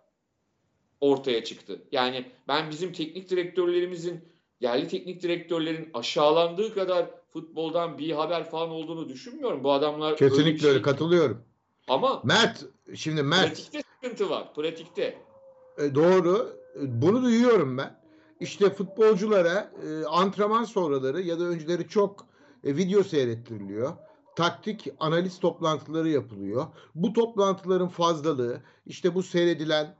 ortaya 1.01 1.45
çıktı. 1.45 1.83
Yani 1.93 2.25
ben 2.49 2.71
bizim 2.71 2.93
teknik 2.93 3.31
direktörlerimizin 3.31 4.21
yerli 4.61 4.89
teknik 4.89 5.23
direktörlerin 5.23 5.91
aşağılandığı 5.95 6.75
kadar 6.75 7.11
futboldan 7.33 7.99
bir 7.99 8.13
haber 8.13 8.51
falan 8.51 8.71
olduğunu 8.71 9.09
düşünmüyorum. 9.09 9.65
Bu 9.65 9.73
adamlar 9.73 10.17
kesinlikle 10.17 10.49
öyle, 10.49 10.59
şey 10.59 10.71
öyle 10.71 10.83
katılıyorum. 10.83 11.43
Ama 11.89 12.21
Mert 12.25 12.65
şimdi 12.95 13.23
Mert 13.23 13.49
pratikte 13.49 13.83
sıkıntı 13.95 14.31
var. 14.31 14.55
Pratikte. 14.55 15.19
E, 15.79 15.95
doğru. 15.95 16.57
E, 16.77 17.03
bunu 17.03 17.23
duyuyorum 17.23 17.79
ben. 17.79 17.99
İşte 18.41 18.71
futbolculara 18.71 19.73
e, 19.87 20.05
antrenman 20.05 20.65
sonraları 20.65 21.23
ya 21.23 21.41
da 21.41 21.45
önceleri 21.45 21.89
çok 21.89 22.27
e, 22.65 22.77
video 22.77 23.03
seyrettiriliyor. 23.03 23.93
Taktik 24.39 24.89
analiz 25.01 25.39
toplantıları 25.39 26.09
yapılıyor. 26.09 26.67
Bu 26.95 27.13
toplantıların 27.13 27.89
fazlalığı 27.89 28.63
işte 28.87 29.15
bu 29.15 29.23
seyredilen 29.23 29.97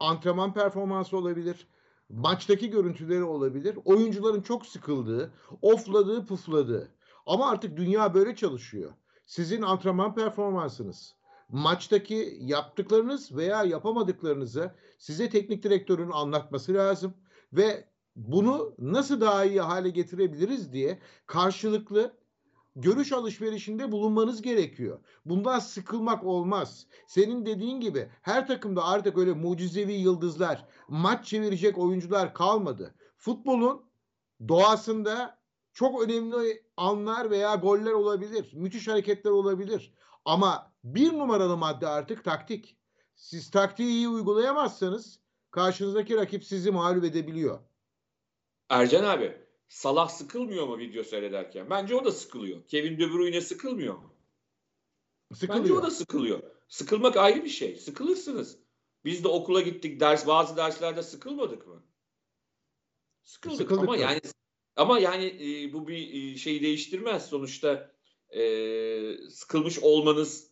antrenman 0.00 0.54
performansı 0.54 1.16
olabilir 1.16 1.66
maçtaki 2.08 2.70
görüntüleri 2.70 3.24
olabilir. 3.24 3.78
Oyuncuların 3.84 4.40
çok 4.42 4.66
sıkıldığı, 4.66 5.32
ofladığı, 5.62 6.26
pufladığı. 6.26 6.88
Ama 7.26 7.50
artık 7.50 7.76
dünya 7.76 8.14
böyle 8.14 8.36
çalışıyor. 8.36 8.92
Sizin 9.26 9.62
antrenman 9.62 10.14
performansınız, 10.14 11.14
maçtaki 11.48 12.38
yaptıklarınız 12.40 13.36
veya 13.36 13.62
yapamadıklarınızı 13.62 14.74
size 14.98 15.28
teknik 15.28 15.62
direktörün 15.62 16.10
anlatması 16.10 16.74
lazım 16.74 17.14
ve 17.52 17.88
bunu 18.16 18.74
nasıl 18.78 19.20
daha 19.20 19.44
iyi 19.44 19.60
hale 19.60 19.90
getirebiliriz 19.90 20.72
diye 20.72 20.98
karşılıklı 21.26 22.23
görüş 22.76 23.12
alışverişinde 23.12 23.92
bulunmanız 23.92 24.42
gerekiyor. 24.42 24.98
Bundan 25.24 25.58
sıkılmak 25.58 26.24
olmaz. 26.24 26.86
Senin 27.06 27.46
dediğin 27.46 27.80
gibi 27.80 28.08
her 28.22 28.46
takımda 28.46 28.84
artık 28.84 29.18
öyle 29.18 29.32
mucizevi 29.32 29.92
yıldızlar, 29.92 30.68
maç 30.88 31.26
çevirecek 31.26 31.78
oyuncular 31.78 32.34
kalmadı. 32.34 32.94
Futbolun 33.16 33.84
doğasında 34.48 35.38
çok 35.72 36.02
önemli 36.02 36.62
anlar 36.76 37.30
veya 37.30 37.54
goller 37.54 37.92
olabilir, 37.92 38.50
müthiş 38.54 38.88
hareketler 38.88 39.30
olabilir. 39.30 39.94
Ama 40.24 40.72
bir 40.84 41.12
numaralı 41.12 41.56
madde 41.56 41.86
artık 41.86 42.24
taktik. 42.24 42.76
Siz 43.16 43.50
taktiği 43.50 43.88
iyi 43.88 44.08
uygulayamazsanız 44.08 45.20
karşınızdaki 45.50 46.16
rakip 46.16 46.44
sizi 46.44 46.70
mağlup 46.70 47.04
edebiliyor. 47.04 47.58
Ercan 48.70 49.04
abi 49.04 49.43
Salah 49.74 50.08
sıkılmıyor 50.08 50.66
mu 50.66 50.78
video 50.78 51.02
seyrederken? 51.02 51.70
Bence 51.70 51.94
o 51.94 52.04
da 52.04 52.12
sıkılıyor. 52.12 52.66
Kevin 52.68 52.98
De 52.98 53.10
Bruyne 53.12 53.40
sıkılmıyor 53.40 53.94
mu? 53.94 54.14
Sıkılıyor. 55.34 55.64
Bence 55.64 55.72
o 55.72 55.82
da 55.82 55.90
sıkılıyor. 55.90 56.42
Sıkılmak 56.68 57.16
ayrı 57.16 57.44
bir 57.44 57.48
şey. 57.48 57.76
Sıkılırsınız. 57.76 58.58
Biz 59.04 59.24
de 59.24 59.28
okula 59.28 59.60
gittik. 59.60 60.00
Ders 60.00 60.26
bazı 60.26 60.56
derslerde 60.56 61.02
sıkılmadık 61.02 61.66
mı? 61.66 61.82
Sıkıldık, 63.22 63.56
Sıkıldık 63.56 63.82
ama 63.82 63.92
mı? 63.92 63.98
yani 63.98 64.20
ama 64.76 64.98
yani 64.98 65.24
e, 65.24 65.72
bu 65.72 65.88
bir 65.88 66.36
şeyi 66.36 66.62
değiştirmez. 66.62 67.26
Sonuçta 67.26 67.92
e, 68.30 68.42
sıkılmış 69.30 69.78
olmanız 69.78 70.50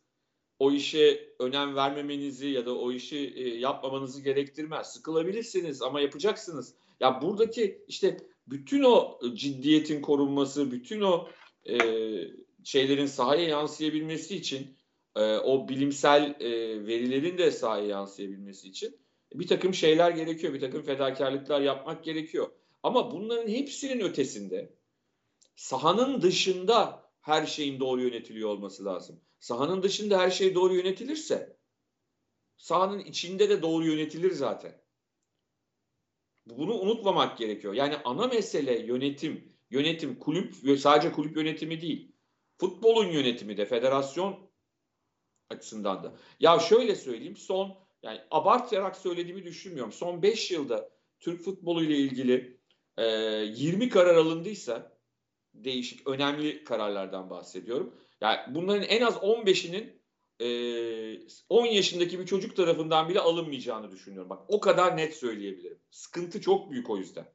o 0.59 0.73
işe 0.73 1.35
önem 1.39 1.77
vermemenizi 1.77 2.47
ya 2.47 2.67
da 2.67 2.79
o 2.79 2.93
işi 2.93 3.19
e, 3.37 3.49
yapmamanızı 3.59 4.23
gerektirmez. 4.23 4.93
Sıkılabilirsiniz 4.93 5.83
ama 5.83 6.01
yapacaksınız. 6.01 6.75
Ya 7.01 7.23
buradaki 7.23 7.85
işte 7.89 8.32
bütün 8.47 8.83
o 8.83 9.21
ciddiyetin 9.35 10.03
korunması, 10.03 10.73
bütün 10.73 11.01
o 11.01 11.29
e, 11.69 11.79
şeylerin 12.65 13.07
sahaya 13.07 13.49
yansıyabilmesi 13.49 14.37
için, 14.37 14.77
e, 15.17 15.37
o 15.37 15.69
bilimsel 15.69 16.37
e, 16.41 16.51
verilerin 16.87 17.39
de 17.39 17.51
sahaya 17.51 17.87
yansıyabilmesi 17.87 18.69
için 18.69 19.03
bir 19.35 19.47
takım 19.47 19.75
şeyler 19.75 20.11
gerekiyor, 20.11 20.55
bir 20.55 20.61
takım 20.61 20.83
fedakarlıklar 20.83 21.61
yapmak 21.61 22.05
gerekiyor. 22.05 22.51
Ama 22.83 23.11
bunların 23.11 23.49
hepsinin 23.49 24.01
ötesinde 24.01 24.75
sahanın 25.57 26.23
dışında 26.23 27.03
her 27.21 27.47
şeyin 27.47 27.81
doğru 27.81 28.03
yönetiliyor 28.03 28.49
olması 28.49 28.85
lazım. 28.85 29.21
Sahanın 29.41 29.83
dışında 29.83 30.19
her 30.19 30.31
şey 30.31 30.55
doğru 30.55 30.75
yönetilirse 30.75 31.57
sahanın 32.57 32.99
içinde 32.99 33.49
de 33.49 33.63
doğru 33.63 33.87
yönetilir 33.87 34.31
zaten. 34.31 34.82
Bunu 36.47 36.75
unutmamak 36.75 37.39
gerekiyor. 37.39 37.75
Yani 37.75 37.97
ana 38.05 38.27
mesele 38.27 38.79
yönetim. 38.79 39.53
Yönetim 39.71 40.19
kulüp 40.19 40.55
sadece 40.79 41.13
kulüp 41.13 41.37
yönetimi 41.37 41.81
değil. 41.81 42.13
Futbolun 42.59 43.07
yönetimi 43.07 43.57
de 43.57 43.67
federasyon 43.67 44.51
açısından 45.51 46.05
da. 46.05 46.15
Ya 46.41 46.59
şöyle 46.59 46.95
söyleyeyim 46.95 47.37
son 47.37 47.75
yani 48.03 48.21
abartarak 48.31 48.97
söylediğimi 48.97 49.45
düşünmüyorum. 49.45 49.93
Son 49.93 50.23
5 50.23 50.51
yılda 50.51 50.91
Türk 51.21 51.43
futbolu 51.43 51.85
ile 51.85 51.97
ilgili 51.97 52.61
e, 52.97 53.05
20 53.05 53.89
karar 53.89 54.15
alındıysa 54.15 54.99
değişik 55.55 56.09
önemli 56.09 56.65
kararlardan 56.65 57.31
bahsediyorum. 57.31 57.95
Yani 58.21 58.39
bunların 58.55 58.83
en 58.83 59.03
az 59.03 59.15
15'inin 59.15 59.85
e, 59.85 60.02
10 61.49 61.67
yaşındaki 61.67 62.19
bir 62.19 62.27
çocuk 62.27 62.57
tarafından 62.57 63.09
bile 63.09 63.21
alınmayacağını 63.21 63.91
düşünüyorum. 63.91 64.31
Bak 64.31 64.43
o 64.49 64.61
kadar 64.61 64.97
net 64.97 65.17
söyleyebilirim. 65.17 65.79
Sıkıntı 65.91 66.41
çok 66.41 66.71
büyük 66.71 66.91
o 66.91 66.97
yüzden. 66.97 67.33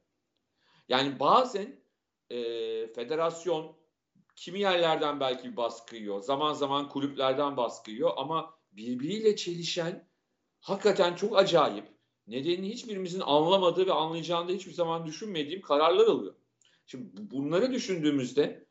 Yani 0.88 1.20
bazen 1.20 1.80
e, 2.30 2.36
federasyon 2.92 3.76
kimi 4.36 4.60
yerlerden 4.60 5.20
belki 5.20 5.56
baskı 5.56 5.96
yiyor. 5.96 6.22
Zaman 6.22 6.52
zaman 6.52 6.88
kulüplerden 6.88 7.56
baskı 7.56 7.90
yiyor 7.90 8.10
ama 8.16 8.54
birbiriyle 8.72 9.36
çelişen 9.36 10.08
hakikaten 10.60 11.14
çok 11.14 11.38
acayip 11.38 11.88
nedenini 12.26 12.68
hiçbirimizin 12.68 13.20
anlamadığı 13.20 13.86
ve 13.86 13.92
anlayacağını 13.92 14.48
da 14.48 14.52
hiçbir 14.52 14.72
zaman 14.72 15.06
düşünmediğim 15.06 15.62
kararlar 15.62 16.06
alıyor. 16.06 16.34
Şimdi 16.86 17.06
bunları 17.14 17.72
düşündüğümüzde 17.72 18.66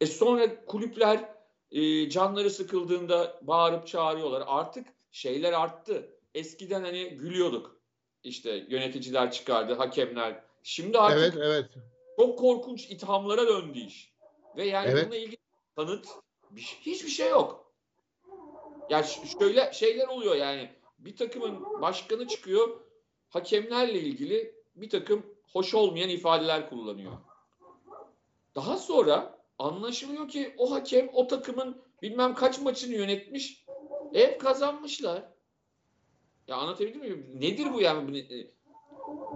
e 0.00 0.06
sonra 0.06 0.64
kulüpler 0.64 1.35
e, 1.72 2.10
canları 2.10 2.50
sıkıldığında 2.50 3.40
bağırıp 3.42 3.86
çağırıyorlar. 3.86 4.44
Artık 4.46 4.86
şeyler 5.10 5.52
arttı. 5.52 6.10
Eskiden 6.34 6.84
hani 6.84 7.08
gülüyorduk. 7.08 7.76
İşte 8.22 8.66
yöneticiler 8.68 9.32
çıkardı, 9.32 9.74
hakemler. 9.74 10.44
Şimdi 10.62 10.98
artık 10.98 11.34
Evet, 11.36 11.46
evet. 11.46 11.70
çok 12.16 12.38
korkunç 12.38 12.90
ithamlara 12.90 13.46
döndü 13.48 13.78
iş. 13.78 14.12
Ve 14.56 14.64
yani 14.64 14.88
Evet. 14.90 15.04
bununla 15.04 15.16
ilgili 15.16 15.36
kanıt 15.76 16.06
bir, 16.50 16.62
hiçbir 16.62 17.10
şey 17.10 17.28
yok. 17.30 17.72
Ya 18.90 19.02
ş- 19.02 19.20
şöyle 19.38 19.72
şeyler 19.72 20.08
oluyor 20.08 20.36
yani 20.36 20.70
bir 20.98 21.16
takımın 21.16 21.82
başkanı 21.82 22.28
çıkıyor 22.28 22.80
hakemlerle 23.28 24.00
ilgili 24.00 24.54
bir 24.76 24.90
takım 24.90 25.26
hoş 25.52 25.74
olmayan 25.74 26.08
ifadeler 26.08 26.68
kullanıyor. 26.68 27.12
Daha 28.54 28.76
sonra 28.76 29.35
anlaşılıyor 29.58 30.28
ki 30.28 30.54
o 30.58 30.70
hakem 30.70 31.08
o 31.12 31.26
takımın 31.26 31.82
bilmem 32.02 32.34
kaç 32.34 32.60
maçını 32.60 32.94
yönetmiş. 32.94 33.64
Hep 34.12 34.40
kazanmışlar. 34.40 35.24
Ya 36.48 36.56
anlatabildim 36.56 37.00
mi? 37.00 37.40
Nedir 37.40 37.72
bu 37.72 37.80
yani? 37.80 38.18
E, 38.18 38.50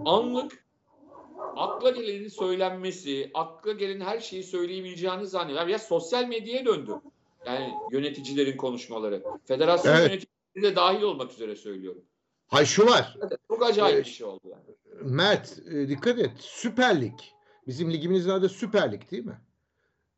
Anlık 0.05 0.65
akla 1.55 1.89
gelenin 1.89 2.27
söylenmesi, 2.27 3.31
akla 3.33 3.71
gelen 3.71 4.01
her 4.01 4.19
şeyi 4.19 4.43
söyleyebileceğini 4.43 5.27
zannediyor. 5.27 5.67
Ya 5.67 5.79
sosyal 5.79 6.27
medyaya 6.27 6.65
döndü. 6.65 6.91
Yani 7.45 7.73
yöneticilerin 7.91 8.57
konuşmaları. 8.57 9.23
Federasyon 9.45 9.93
Evet. 9.95 10.09
yöneticileri 10.09 10.63
de 10.63 10.75
dahil 10.75 11.01
olmak 11.01 11.31
üzere 11.31 11.55
söylüyorum. 11.55 12.03
Hay 12.47 12.65
şu 12.65 12.85
var. 12.85 13.17
Çok 13.47 13.65
acayip 13.65 13.95
Evet. 13.95 14.05
bir 14.05 14.11
şey 14.11 14.27
oldu 14.27 14.47
yani. 14.47 14.75
Mert 15.01 15.59
e, 15.71 15.87
dikkat 15.87 16.19
et. 16.19 16.31
Süper 16.39 17.01
Lig. 17.01 17.19
Bizim 17.67 17.93
ligimizin 17.93 18.29
adı 18.29 18.49
Süper 18.49 18.91
Lig 18.91 19.11
değil 19.11 19.25
mi? 19.25 19.41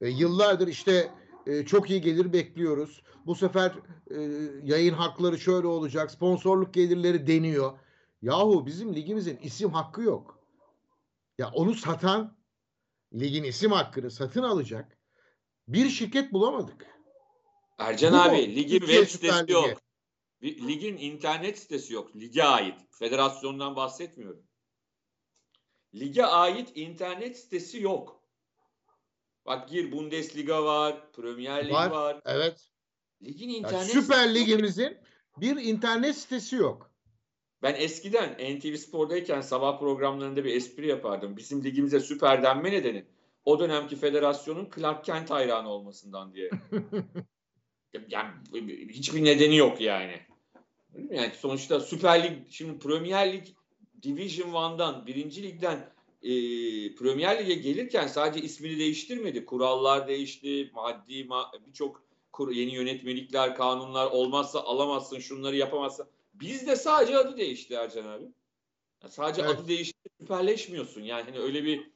E, 0.04 0.10
yıllardır 0.10 0.68
işte 0.68 1.12
e, 1.48 1.66
çok 1.66 1.90
iyi 1.90 2.02
gelir 2.02 2.34
bekliyoruz. 2.34 3.04
Bu 3.26 3.36
sefer 3.36 3.72
e, 4.12 4.22
yayın 4.64 4.94
hakları 4.94 5.40
şöyle 5.40 5.68
olacak. 5.68 6.12
Sponsorluk 6.12 6.74
gelirleri 6.74 7.28
deniyor. 7.28 7.80
Yahu 8.22 8.66
bizim 8.66 8.96
ligimizin 8.96 9.38
isim 9.38 9.70
hakkı 9.70 10.02
yok. 10.02 10.40
Ya 11.38 11.52
onu 11.54 11.74
satan 11.74 12.38
ligin 13.14 13.44
isim 13.44 13.72
hakkını 13.72 14.12
satın 14.12 14.44
alacak 14.44 14.98
bir 15.68 15.90
şirket 15.90 16.34
bulamadık. 16.34 16.86
Ercan 17.78 18.14
Bu 18.14 18.18
mu? 18.18 18.22
abi 18.24 18.56
ligin 18.56 18.80
Türkiye 18.80 18.98
web 19.00 19.12
sitesi 19.12 19.44
Ligi. 19.44 19.54
yok. 19.54 19.82
Ligin 20.44 20.98
internet 20.98 21.60
sitesi 21.60 21.94
yok. 21.94 22.16
Lige 22.16 22.44
ait. 22.44 22.76
Federasyondan 22.92 23.76
bahsetmiyorum. 23.76 24.44
Lige 25.96 26.24
ait 26.26 26.72
internet 26.76 27.38
sitesi 27.38 27.82
yok. 27.82 28.23
Bak 29.46 29.70
gir 29.70 29.92
Bundesliga 29.92 30.64
var, 30.64 31.12
Premier 31.12 31.66
Lig 31.66 31.74
Var. 31.74 31.92
var. 31.92 32.22
Evet. 32.26 32.70
Ligin 33.24 33.50
internet 33.50 33.88
Süper 33.88 34.02
sitesi 34.02 34.28
yok. 34.28 34.36
Ligimizin 34.36 34.98
bir 35.38 35.56
internet 35.56 36.18
sitesi 36.18 36.56
yok. 36.56 36.92
Ben 37.62 37.76
eskiden 37.76 38.34
NTV 38.34 38.76
Spor'dayken 38.76 39.42
sabah 39.42 39.80
programlarında 39.80 40.44
bir 40.44 40.56
espri 40.56 40.88
yapardım. 40.88 41.38
Bizim 41.38 41.64
ligimize 41.64 42.00
süper 42.00 42.44
denme 42.44 42.72
nedeni 42.72 43.06
o 43.46 43.60
dönemki 43.60 43.96
federasyonun 43.96 44.70
Clark 44.76 45.06
Kent 45.06 45.30
hayranı 45.30 45.70
olmasından 45.70 46.34
diye. 46.34 46.50
yani 48.10 48.32
hiçbir 48.90 49.24
nedeni 49.24 49.58
yok 49.58 49.82
yani. 49.82 50.20
Yani 51.10 51.32
sonuçta 51.40 51.80
Süper 51.80 52.24
Lig, 52.24 52.38
şimdi 52.50 52.80
Premier 52.80 53.34
Lig 53.34 53.48
Division 54.04 54.50
1'dan, 54.50 55.06
birinci 55.08 55.44
ligden 55.44 55.93
e, 56.24 56.30
Premier 56.96 57.40
Lig'e 57.46 57.54
gelirken 57.54 58.08
sadece 58.08 58.46
ismini 58.46 58.80
değiştirmedi. 58.80 59.46
Kurallar 59.46 60.08
değişti, 60.08 60.72
maddi 60.74 61.14
ma- 61.14 61.68
birçok 61.68 62.04
yeni 62.52 62.74
yönetmelikler, 62.76 63.56
kanunlar 63.56 64.12
olmazsa 64.12 64.60
alamazsın, 64.60 65.20
şunları 65.20 65.56
yapamazsın. 65.56 66.08
Bizde 66.34 66.76
sadece 66.76 67.18
adı 67.18 67.38
değişti 67.38 67.74
Ercan 67.74 68.06
abi. 68.06 68.26
Ya 69.04 69.10
sadece 69.10 69.42
Evet. 69.42 69.52
adı 69.56 69.68
değişti, 69.68 70.10
süperleşmiyorsun. 70.22 71.02
Yani 71.02 71.24
hani 71.24 71.40
öyle 71.40 71.64
bir 71.64 71.92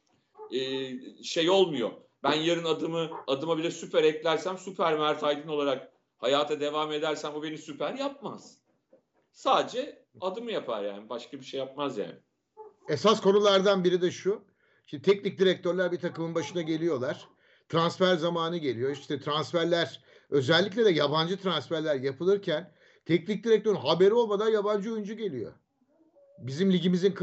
e, 0.52 1.24
şey 1.24 1.50
olmuyor. 1.50 1.92
Ben 2.24 2.34
yarın 2.34 2.66
adımı 2.66 3.10
adıma 3.28 3.58
bir 3.58 3.64
de 3.64 3.72
süper 3.72 4.04
eklersem 4.04 4.58
süper 4.58 5.00
Mert 5.00 5.24
Aydın 5.24 5.50
olarak 5.50 5.92
hayata 6.18 6.60
devam 6.60 6.92
edersem 6.92 7.34
o 7.36 7.44
beni 7.44 7.58
süper 7.58 7.94
yapmaz. 7.94 8.58
Sadece 9.32 10.06
adımı 10.22 10.52
yapar 10.52 10.84
yani. 10.84 11.10
Başka 11.10 11.40
bir 11.40 11.46
şey 11.46 11.60
yapmaz 11.60 11.98
yani. 11.98 12.16
Esas 12.90 13.22
konulardan 13.22 13.84
biri 13.84 14.02
de 14.02 14.12
şu. 14.12 14.44
Şimdi 14.86 15.04
teknik 15.04 15.40
direktörler 15.40 15.92
bir 15.92 16.00
takımın 16.00 16.36
başına 16.36 16.62
geliyorlar. 16.62 17.28
Transfer 17.70 18.16
zamanı 18.16 18.58
geliyor. 18.58 18.92
İşte 18.92 19.20
transferler 19.20 20.02
özellikle 20.30 20.86
de 20.86 20.90
yabancı 20.90 21.38
transferler 21.38 21.96
yapılırken 21.96 22.72
teknik 23.06 23.44
direktörün 23.44 23.76
haberi 23.76 24.14
olmadan 24.14 24.50
yabancı 24.50 24.94
oyuncu 24.94 25.14
geliyor. 25.14 25.54
Bizim 26.40 26.74
ligimizin 26.74 27.16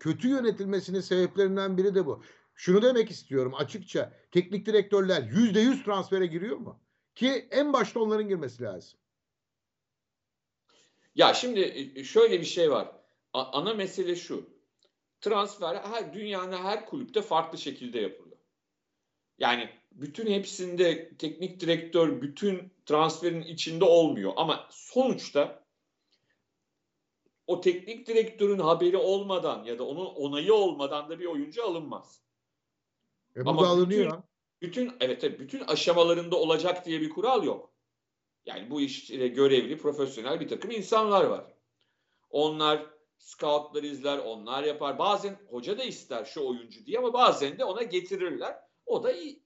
kötü 0.00 0.28
yönetilmesinin 0.28 1.00
sebeplerinden 1.00 1.78
biri 1.78 1.94
de 1.94 2.06
bu. 2.06 2.22
Şunu 2.54 2.82
demek 2.82 3.10
istiyorum 3.10 3.54
açıkça. 3.54 4.12
Teknik 4.32 4.66
direktörler 4.66 5.22
yüzde 5.22 5.60
yüz 5.60 5.84
transfere 5.84 6.26
giriyor 6.26 6.56
mu? 6.56 6.80
Ki 7.14 7.48
en 7.50 7.72
başta 7.72 8.00
onların 8.00 8.28
girmesi 8.28 8.62
lazım. 8.62 8.98
Ya 11.14 11.34
şimdi 11.34 11.60
e, 11.96 12.04
şöyle 12.04 12.40
bir 12.40 12.46
şey 12.46 12.70
var. 12.70 12.92
A- 13.32 13.58
ana 13.58 13.74
mesele 13.74 14.16
şu. 14.16 14.59
Transfer 15.20 15.76
her 15.76 16.14
dünyanın 16.14 16.56
her 16.56 16.86
kulüpte 16.86 17.22
farklı 17.22 17.58
şekilde 17.58 18.00
yapılıyor. 18.00 18.36
Yani 19.38 19.70
bütün 19.92 20.26
hepsinde 20.26 21.16
teknik 21.16 21.60
direktör 21.60 22.22
bütün 22.22 22.72
transferin 22.86 23.42
içinde 23.42 23.84
olmuyor 23.84 24.32
ama 24.36 24.68
sonuçta 24.70 25.64
o 27.46 27.60
teknik 27.60 28.06
direktörün 28.06 28.58
haberi 28.58 28.96
olmadan 28.96 29.64
ya 29.64 29.78
da 29.78 29.84
onun 29.84 30.06
onayı 30.06 30.54
olmadan 30.54 31.10
da 31.10 31.18
bir 31.18 31.26
oyuncu 31.26 31.64
alınmaz. 31.64 32.22
E 33.36 33.40
Ama 33.40 33.58
bu 33.58 33.64
da 33.64 33.68
alınıyor. 33.68 34.22
Bütün 34.62 34.92
evet 35.00 35.20
tabii 35.20 35.38
bütün 35.38 35.60
aşamalarında 35.60 36.36
olacak 36.36 36.86
diye 36.86 37.00
bir 37.00 37.10
kural 37.10 37.44
yok. 37.44 37.72
Yani 38.46 38.70
bu 38.70 38.80
işte 38.80 39.28
görevli, 39.28 39.78
profesyonel 39.78 40.40
bir 40.40 40.48
takım 40.48 40.70
insanlar 40.70 41.24
var. 41.24 41.44
Onlar 42.30 42.86
scoutları 43.20 43.86
izler, 43.86 44.18
onlar 44.18 44.62
yapar. 44.64 44.98
Bazen 44.98 45.36
hoca 45.50 45.78
da 45.78 45.84
ister 45.84 46.24
şu 46.24 46.46
oyuncu 46.46 46.86
diye 46.86 46.98
ama 46.98 47.12
bazen 47.12 47.58
de 47.58 47.64
ona 47.64 47.82
getirirler. 47.82 48.56
O 48.86 49.02
da 49.02 49.12
iyi, 49.12 49.42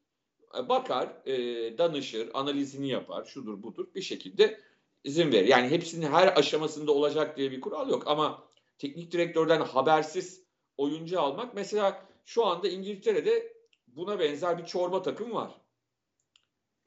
bakar, 0.68 1.26
e, 1.26 1.34
danışır, 1.78 2.30
analizini 2.34 2.88
yapar, 2.88 3.24
şudur 3.24 3.62
budur 3.62 3.86
bir 3.94 4.02
şekilde 4.02 4.60
izin 5.04 5.32
verir. 5.32 5.48
Yani 5.48 5.70
hepsinin 5.70 6.06
her 6.06 6.38
aşamasında 6.38 6.92
olacak 6.92 7.36
diye 7.36 7.50
bir 7.50 7.60
kural 7.60 7.90
yok 7.90 8.02
ama 8.06 8.48
teknik 8.78 9.12
direktörden 9.12 9.60
habersiz 9.60 10.44
oyuncu 10.76 11.20
almak 11.20 11.54
mesela 11.54 12.08
şu 12.24 12.44
anda 12.44 12.68
İngiltere'de 12.68 13.56
buna 13.86 14.20
benzer 14.20 14.58
bir 14.58 14.64
çorba 14.64 15.02
takım 15.02 15.34
var. 15.34 15.60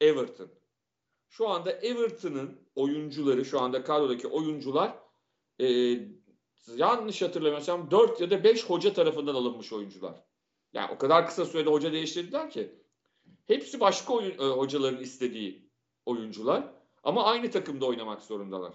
Everton. 0.00 0.50
Şu 1.28 1.48
anda 1.48 1.72
Everton'ın 1.72 2.68
oyuncuları, 2.74 3.44
şu 3.44 3.60
anda 3.60 3.84
kadrodaki 3.84 4.28
oyuncular 4.28 4.98
e, 5.60 5.66
yanlış 6.76 7.22
hatırlamıyorsam 7.22 7.90
4 7.90 8.20
ya 8.20 8.30
da 8.30 8.44
5 8.44 8.64
hoca 8.64 8.92
tarafından 8.92 9.34
alınmış 9.34 9.72
oyuncular. 9.72 10.24
Yani 10.72 10.92
o 10.94 10.98
kadar 10.98 11.26
kısa 11.26 11.44
sürede 11.44 11.70
hoca 11.70 11.92
değiştirdiler 11.92 12.50
ki. 12.50 12.74
Hepsi 13.46 13.80
başka 13.80 14.12
oyun, 14.12 14.30
e, 14.30 14.44
hocaların 14.44 15.02
istediği 15.02 15.70
oyuncular. 16.06 16.72
Ama 17.02 17.24
aynı 17.24 17.50
takımda 17.50 17.86
oynamak 17.86 18.22
zorundalar. 18.22 18.72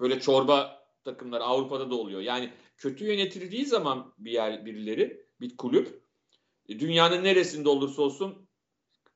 Böyle 0.00 0.20
çorba 0.20 0.86
takımlar 1.04 1.40
Avrupa'da 1.40 1.90
da 1.90 1.94
oluyor. 1.94 2.20
Yani 2.20 2.52
kötü 2.76 3.04
yönetildiği 3.04 3.66
zaman 3.66 4.14
bir 4.18 4.30
yer 4.30 4.66
birileri, 4.66 5.26
bir 5.40 5.56
kulüp 5.56 6.02
e, 6.68 6.80
dünyanın 6.80 7.24
neresinde 7.24 7.68
olursa 7.68 8.02
olsun 8.02 8.48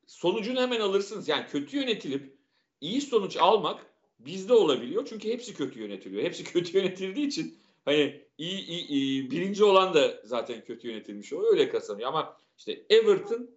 sonucunu 0.06 0.60
hemen 0.60 0.80
alırsınız. 0.80 1.28
Yani 1.28 1.46
kötü 1.46 1.76
yönetilip 1.76 2.38
iyi 2.80 3.00
sonuç 3.00 3.36
almak 3.36 3.91
bizde 4.26 4.52
olabiliyor. 4.52 5.06
Çünkü 5.08 5.28
hepsi 5.28 5.54
kötü 5.54 5.80
yönetiliyor. 5.80 6.22
Hepsi 6.22 6.44
kötü 6.52 6.78
yönetildiği 6.78 7.26
için 7.26 7.58
hani 7.84 8.22
iyi, 8.38 8.66
iyi, 8.66 8.86
iyi 8.86 9.30
birinci 9.30 9.64
olan 9.64 9.94
da 9.94 10.20
zaten 10.24 10.64
kötü 10.64 10.88
yönetilmiş 10.88 11.32
oluyor. 11.32 11.52
Öyle 11.52 11.68
kazanıyor. 11.68 12.08
Ama 12.08 12.36
işte 12.58 12.82
Everton 12.90 13.50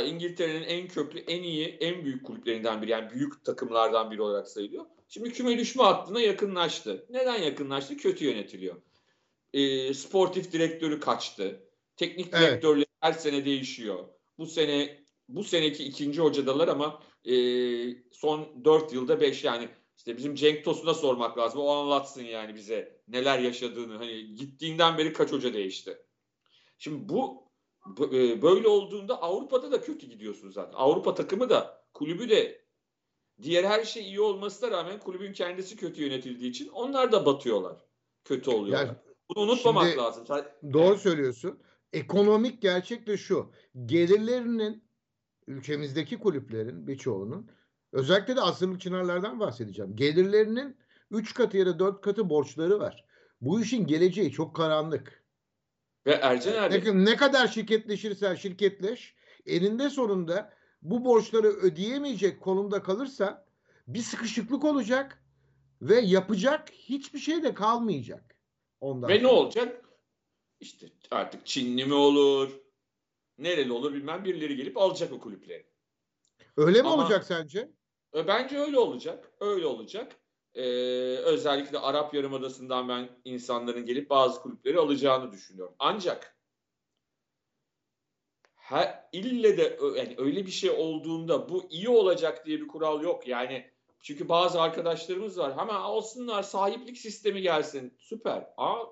İngiltere'nin 0.00 0.62
en 0.62 0.88
köklü, 0.88 1.20
en 1.20 1.42
iyi, 1.42 1.66
en 1.66 2.04
büyük 2.04 2.26
kulüplerinden 2.26 2.82
biri. 2.82 2.90
Yani 2.90 3.10
büyük 3.10 3.44
takımlardan 3.44 4.10
biri 4.10 4.22
olarak 4.22 4.48
sayılıyor. 4.48 4.84
Şimdi 5.08 5.32
küme 5.32 5.58
düşme 5.58 5.82
hattına 5.82 6.20
yakınlaştı. 6.20 7.06
Neden 7.10 7.42
yakınlaştı? 7.42 7.96
Kötü 7.96 8.24
yönetiliyor. 8.24 8.76
E, 9.54 9.94
sportif 9.94 10.52
direktörü 10.52 11.00
kaçtı. 11.00 11.60
Teknik 11.96 12.28
evet. 12.32 12.40
direktörler 12.40 12.86
her 13.00 13.12
sene 13.12 13.44
değişiyor. 13.44 14.04
Bu 14.38 14.46
sene 14.46 15.02
bu 15.28 15.44
seneki 15.44 15.84
ikinci 15.84 16.20
hocadalar 16.20 16.68
ama 16.68 17.02
e, 17.24 17.34
son 18.12 18.64
dört 18.64 18.92
yılda 18.92 19.20
beş 19.20 19.44
yani 19.44 19.68
işte 19.96 20.16
bizim 20.16 20.34
Cenk 20.34 20.64
Tosun'a 20.64 20.94
sormak 20.94 21.38
lazım. 21.38 21.60
O 21.60 21.68
anlatsın 21.68 22.24
yani 22.24 22.54
bize 22.54 23.00
neler 23.08 23.38
yaşadığını. 23.38 23.96
Hani 23.96 24.34
gittiğinden 24.34 24.98
beri 24.98 25.12
kaç 25.12 25.32
hoca 25.32 25.54
değişti. 25.54 25.98
Şimdi 26.78 27.08
bu 27.08 27.48
e, 28.00 28.42
böyle 28.42 28.68
olduğunda 28.68 29.22
Avrupa'da 29.22 29.72
da 29.72 29.80
kötü 29.80 30.06
gidiyorsun 30.06 30.50
zaten. 30.50 30.76
Avrupa 30.76 31.14
takımı 31.14 31.50
da 31.50 31.84
kulübü 31.94 32.28
de 32.28 32.64
diğer 33.42 33.64
her 33.64 33.84
şey 33.84 34.02
iyi 34.02 34.20
olmasına 34.20 34.70
rağmen 34.70 35.00
kulübün 35.00 35.32
kendisi 35.32 35.76
kötü 35.76 36.02
yönetildiği 36.02 36.50
için 36.50 36.68
onlar 36.68 37.12
da 37.12 37.26
batıyorlar. 37.26 37.76
Kötü 38.24 38.50
oluyorlar. 38.50 38.86
Yani, 38.86 38.96
Bunu 39.28 39.44
unutmamak 39.44 39.98
lazım. 39.98 40.24
Doğru 40.72 40.98
söylüyorsun. 40.98 41.62
Ekonomik 41.92 42.62
gerçek 42.62 43.06
de 43.06 43.16
şu. 43.16 43.52
Gelirlerinin 43.86 44.84
ülkemizdeki 45.46 46.18
kulüplerin 46.18 46.86
birçoğunun 46.86 47.50
özellikle 47.92 48.36
de 48.36 48.40
asırlık 48.40 48.80
çınarlardan 48.80 49.40
bahsedeceğim. 49.40 49.96
Gelirlerinin 49.96 50.76
3 51.10 51.34
katı 51.34 51.56
ya 51.56 51.66
da 51.66 51.78
4 51.78 52.00
katı 52.00 52.30
borçları 52.30 52.80
var. 52.80 53.04
Bu 53.40 53.60
işin 53.60 53.86
geleceği 53.86 54.32
çok 54.32 54.56
karanlık. 54.56 55.22
Ve 56.06 56.12
Ercan 56.12 56.62
abi... 56.62 56.84
Ne, 56.84 57.04
ne 57.04 57.16
kadar 57.16 57.46
şirketleşirsen 57.46 58.34
şirketleş 58.34 59.14
eninde 59.46 59.90
sonunda 59.90 60.52
bu 60.82 61.04
borçları 61.04 61.46
ödeyemeyecek 61.46 62.40
konumda 62.40 62.82
kalırsa 62.82 63.46
bir 63.86 64.02
sıkışıklık 64.02 64.64
olacak 64.64 65.22
ve 65.82 66.00
yapacak 66.00 66.70
hiçbir 66.70 67.18
şey 67.18 67.42
de 67.42 67.54
kalmayacak. 67.54 68.36
Ondan 68.80 69.10
ve 69.10 69.14
sonra. 69.14 69.28
ne 69.28 69.34
olacak? 69.34 69.84
İşte 70.60 70.86
artık 71.10 71.46
Çinli 71.46 71.84
mi 71.84 71.94
olur, 71.94 72.60
nereli 73.42 73.72
olur 73.72 73.92
bilmem 73.92 74.24
birileri 74.24 74.56
gelip 74.56 74.76
alacak 74.76 75.12
o 75.12 75.20
kulüpleri. 75.20 75.66
Öyle 76.56 76.82
mi 76.82 76.88
Ama, 76.88 77.02
olacak 77.02 77.24
sence? 77.24 77.70
E, 78.14 78.26
bence 78.26 78.58
öyle 78.58 78.78
olacak. 78.78 79.32
Öyle 79.40 79.66
olacak 79.66 80.16
e, 80.54 80.62
özellikle 81.16 81.78
Arap 81.78 82.14
Yarımadası'ndan 82.14 82.88
ben 82.88 83.08
insanların 83.24 83.86
gelip 83.86 84.10
bazı 84.10 84.42
kulüpleri 84.42 84.78
alacağını 84.78 85.32
düşünüyorum. 85.32 85.74
Ancak 85.78 86.36
her, 88.54 89.08
ille 89.12 89.58
de 89.58 89.78
yani 89.96 90.14
öyle 90.18 90.46
bir 90.46 90.50
şey 90.50 90.70
olduğunda 90.70 91.48
bu 91.48 91.66
iyi 91.70 91.88
olacak 91.88 92.46
diye 92.46 92.60
bir 92.60 92.68
kural 92.68 93.02
yok. 93.02 93.28
Yani 93.28 93.70
çünkü 94.02 94.28
bazı 94.28 94.60
arkadaşlarımız 94.60 95.38
var. 95.38 95.58
Hemen 95.58 95.74
alsınlar 95.74 96.42
sahiplik 96.42 96.98
sistemi 96.98 97.42
gelsin. 97.42 97.94
Süper. 97.98 98.46
Aa, 98.56 98.84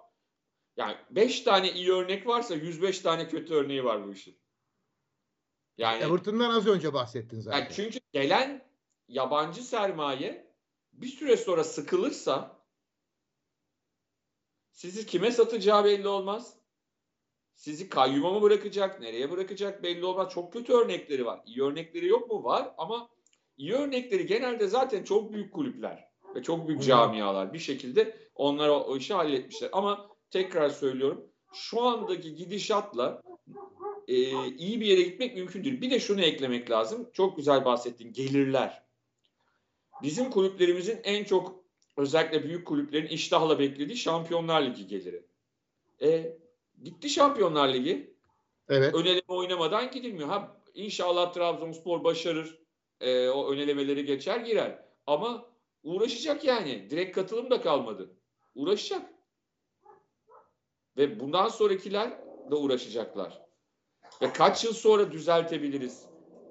yani 0.76 0.96
5 1.10 1.40
tane 1.40 1.72
iyi 1.72 1.92
örnek 1.92 2.26
varsa 2.26 2.54
105 2.54 2.98
tane 2.98 3.28
kötü 3.28 3.54
örneği 3.54 3.84
var 3.84 4.06
bu 4.06 4.12
işin. 4.12 4.39
Yani 5.80 6.02
Everton'dan 6.02 6.50
az 6.50 6.66
önce 6.66 6.92
bahsettin 6.92 7.40
zaten. 7.40 7.58
Yani 7.58 7.68
çünkü 7.72 7.98
gelen 8.12 8.62
yabancı 9.08 9.62
sermaye 9.62 10.52
bir 10.92 11.06
süre 11.06 11.36
sonra 11.36 11.64
sıkılırsa 11.64 12.62
sizi 14.72 15.06
kime 15.06 15.30
satacağı 15.30 15.84
belli 15.84 16.08
olmaz. 16.08 16.56
Sizi 17.54 17.88
kayyuma 17.88 18.30
mı 18.30 18.42
bırakacak, 18.42 19.00
nereye 19.00 19.30
bırakacak 19.30 19.82
belli 19.82 20.04
olmaz. 20.04 20.32
Çok 20.32 20.52
kötü 20.52 20.72
örnekleri 20.72 21.26
var. 21.26 21.42
İyi 21.46 21.62
örnekleri 21.62 22.06
yok 22.06 22.30
mu? 22.30 22.44
Var 22.44 22.74
ama 22.78 23.08
iyi 23.56 23.72
örnekleri 23.72 24.26
genelde 24.26 24.66
zaten 24.68 25.04
çok 25.04 25.32
büyük 25.32 25.54
kulüpler 25.54 26.08
ve 26.34 26.42
çok 26.42 26.68
büyük 26.68 26.82
camialar 26.82 27.52
bir 27.52 27.58
şekilde 27.58 28.16
onlar 28.34 28.68
o, 28.68 28.96
işi 28.96 29.14
halletmişler. 29.14 29.70
Ama 29.72 30.08
tekrar 30.30 30.68
söylüyorum 30.68 31.30
şu 31.52 31.82
andaki 31.82 32.34
gidişatla 32.34 33.22
e, 34.08 34.14
iyi 34.48 34.80
bir 34.80 34.86
yere 34.86 35.02
gitmek 35.02 35.34
mümkün 35.34 35.64
değil. 35.64 35.80
Bir 35.80 35.90
de 35.90 36.00
şunu 36.00 36.20
eklemek 36.20 36.70
lazım. 36.70 37.10
Çok 37.12 37.36
güzel 37.36 37.64
bahsettin. 37.64 38.12
Gelirler 38.12 38.82
bizim 40.02 40.30
kulüplerimizin 40.30 41.00
en 41.04 41.24
çok 41.24 41.64
özellikle 41.96 42.44
büyük 42.44 42.66
kulüplerin 42.66 43.06
iştahla 43.06 43.58
beklediği 43.58 43.96
Şampiyonlar 43.96 44.62
Ligi 44.62 44.86
geliri. 44.86 45.26
E, 46.02 46.36
gitti 46.82 47.08
Şampiyonlar 47.08 47.74
Ligi. 47.74 48.14
Evet. 48.68 48.94
Öneleme 48.94 49.20
oynamadan 49.28 49.90
gidilmiyor. 49.90 50.28
Ha 50.28 50.56
inşallah 50.74 51.32
Trabzonspor 51.32 52.04
başarır. 52.04 52.58
E, 53.00 53.28
o 53.28 53.52
önelemeleri 53.52 54.04
geçer 54.04 54.40
girer. 54.40 54.84
Ama 55.06 55.46
uğraşacak 55.82 56.44
yani. 56.44 56.90
Direkt 56.90 57.14
katılım 57.14 57.50
da 57.50 57.60
kalmadı. 57.60 58.10
Uğraşacak. 58.54 59.10
Ve 60.96 61.20
bundan 61.20 61.48
sonrakiler 61.48 62.10
de 62.50 62.54
uğraşacaklar. 62.54 63.49
Ve 64.22 64.32
kaç 64.32 64.64
yıl 64.64 64.72
sonra 64.72 65.12
düzeltebiliriz? 65.12 66.04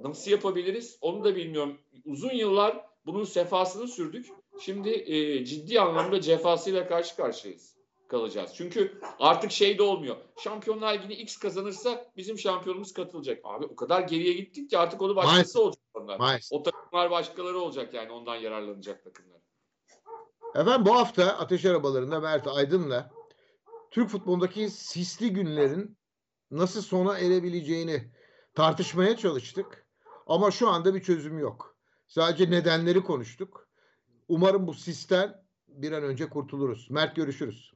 Nasıl 0.03 0.31
yapabiliriz? 0.31 0.97
Onu 1.01 1.23
da 1.23 1.35
bilmiyorum. 1.35 1.77
Uzun 2.05 2.33
yıllar 2.33 2.85
bunun 3.05 3.23
sefasını 3.23 3.87
sürdük. 3.87 4.27
Şimdi 4.61 4.89
e, 4.89 5.45
ciddi 5.45 5.79
anlamda 5.79 6.21
cefasıyla 6.21 6.87
karşı 6.87 7.15
karşıyayız 7.15 7.79
kalacağız. 8.09 8.51
Çünkü 8.55 8.99
artık 9.19 9.51
şey 9.51 9.77
de 9.77 9.83
olmuyor. 9.83 10.15
Şampiyonlar 10.37 10.93
Ligi'ni 10.93 11.13
X 11.13 11.37
kazanırsa 11.37 12.11
bizim 12.17 12.39
şampiyonumuz 12.39 12.93
katılacak. 12.93 13.39
Abi 13.43 13.65
o 13.65 13.75
kadar 13.75 14.01
geriye 14.01 14.33
gittik 14.33 14.69
ki 14.69 14.77
artık 14.77 15.01
onu 15.01 15.15
başkası 15.15 15.35
Maalesef. 15.35 15.61
olacak 15.61 15.83
onlar. 15.93 16.19
Maalesef. 16.19 16.59
O 16.59 16.63
takımlar 16.63 17.11
başkaları 17.11 17.59
olacak 17.59 17.93
yani 17.93 18.11
ondan 18.11 18.35
yararlanacak 18.35 19.03
takımlar. 19.03 19.41
Efendim 20.55 20.85
bu 20.85 20.95
hafta 20.95 21.23
ateş 21.25 21.65
arabalarında 21.65 22.19
Mert 22.19 22.47
Aydın'la 22.47 23.11
Türk 23.91 24.09
futbolundaki 24.09 24.69
sisli 24.69 25.33
günlerin 25.33 25.98
nasıl 26.51 26.81
sona 26.81 27.17
erebileceğini 27.17 28.11
tartışmaya 28.55 29.17
çalıştık. 29.17 29.85
Ama 30.27 30.51
şu 30.51 30.69
anda 30.69 30.95
bir 30.95 31.03
çözüm 31.03 31.39
yok. 31.39 31.75
Sadece 32.07 32.51
nedenleri 32.51 33.03
konuştuk. 33.03 33.67
Umarım 34.27 34.67
bu 34.67 34.73
sistem 34.73 35.43
bir 35.67 35.91
an 35.91 36.03
önce 36.03 36.29
kurtuluruz. 36.29 36.87
Mert 36.91 37.15
görüşürüz. 37.15 37.73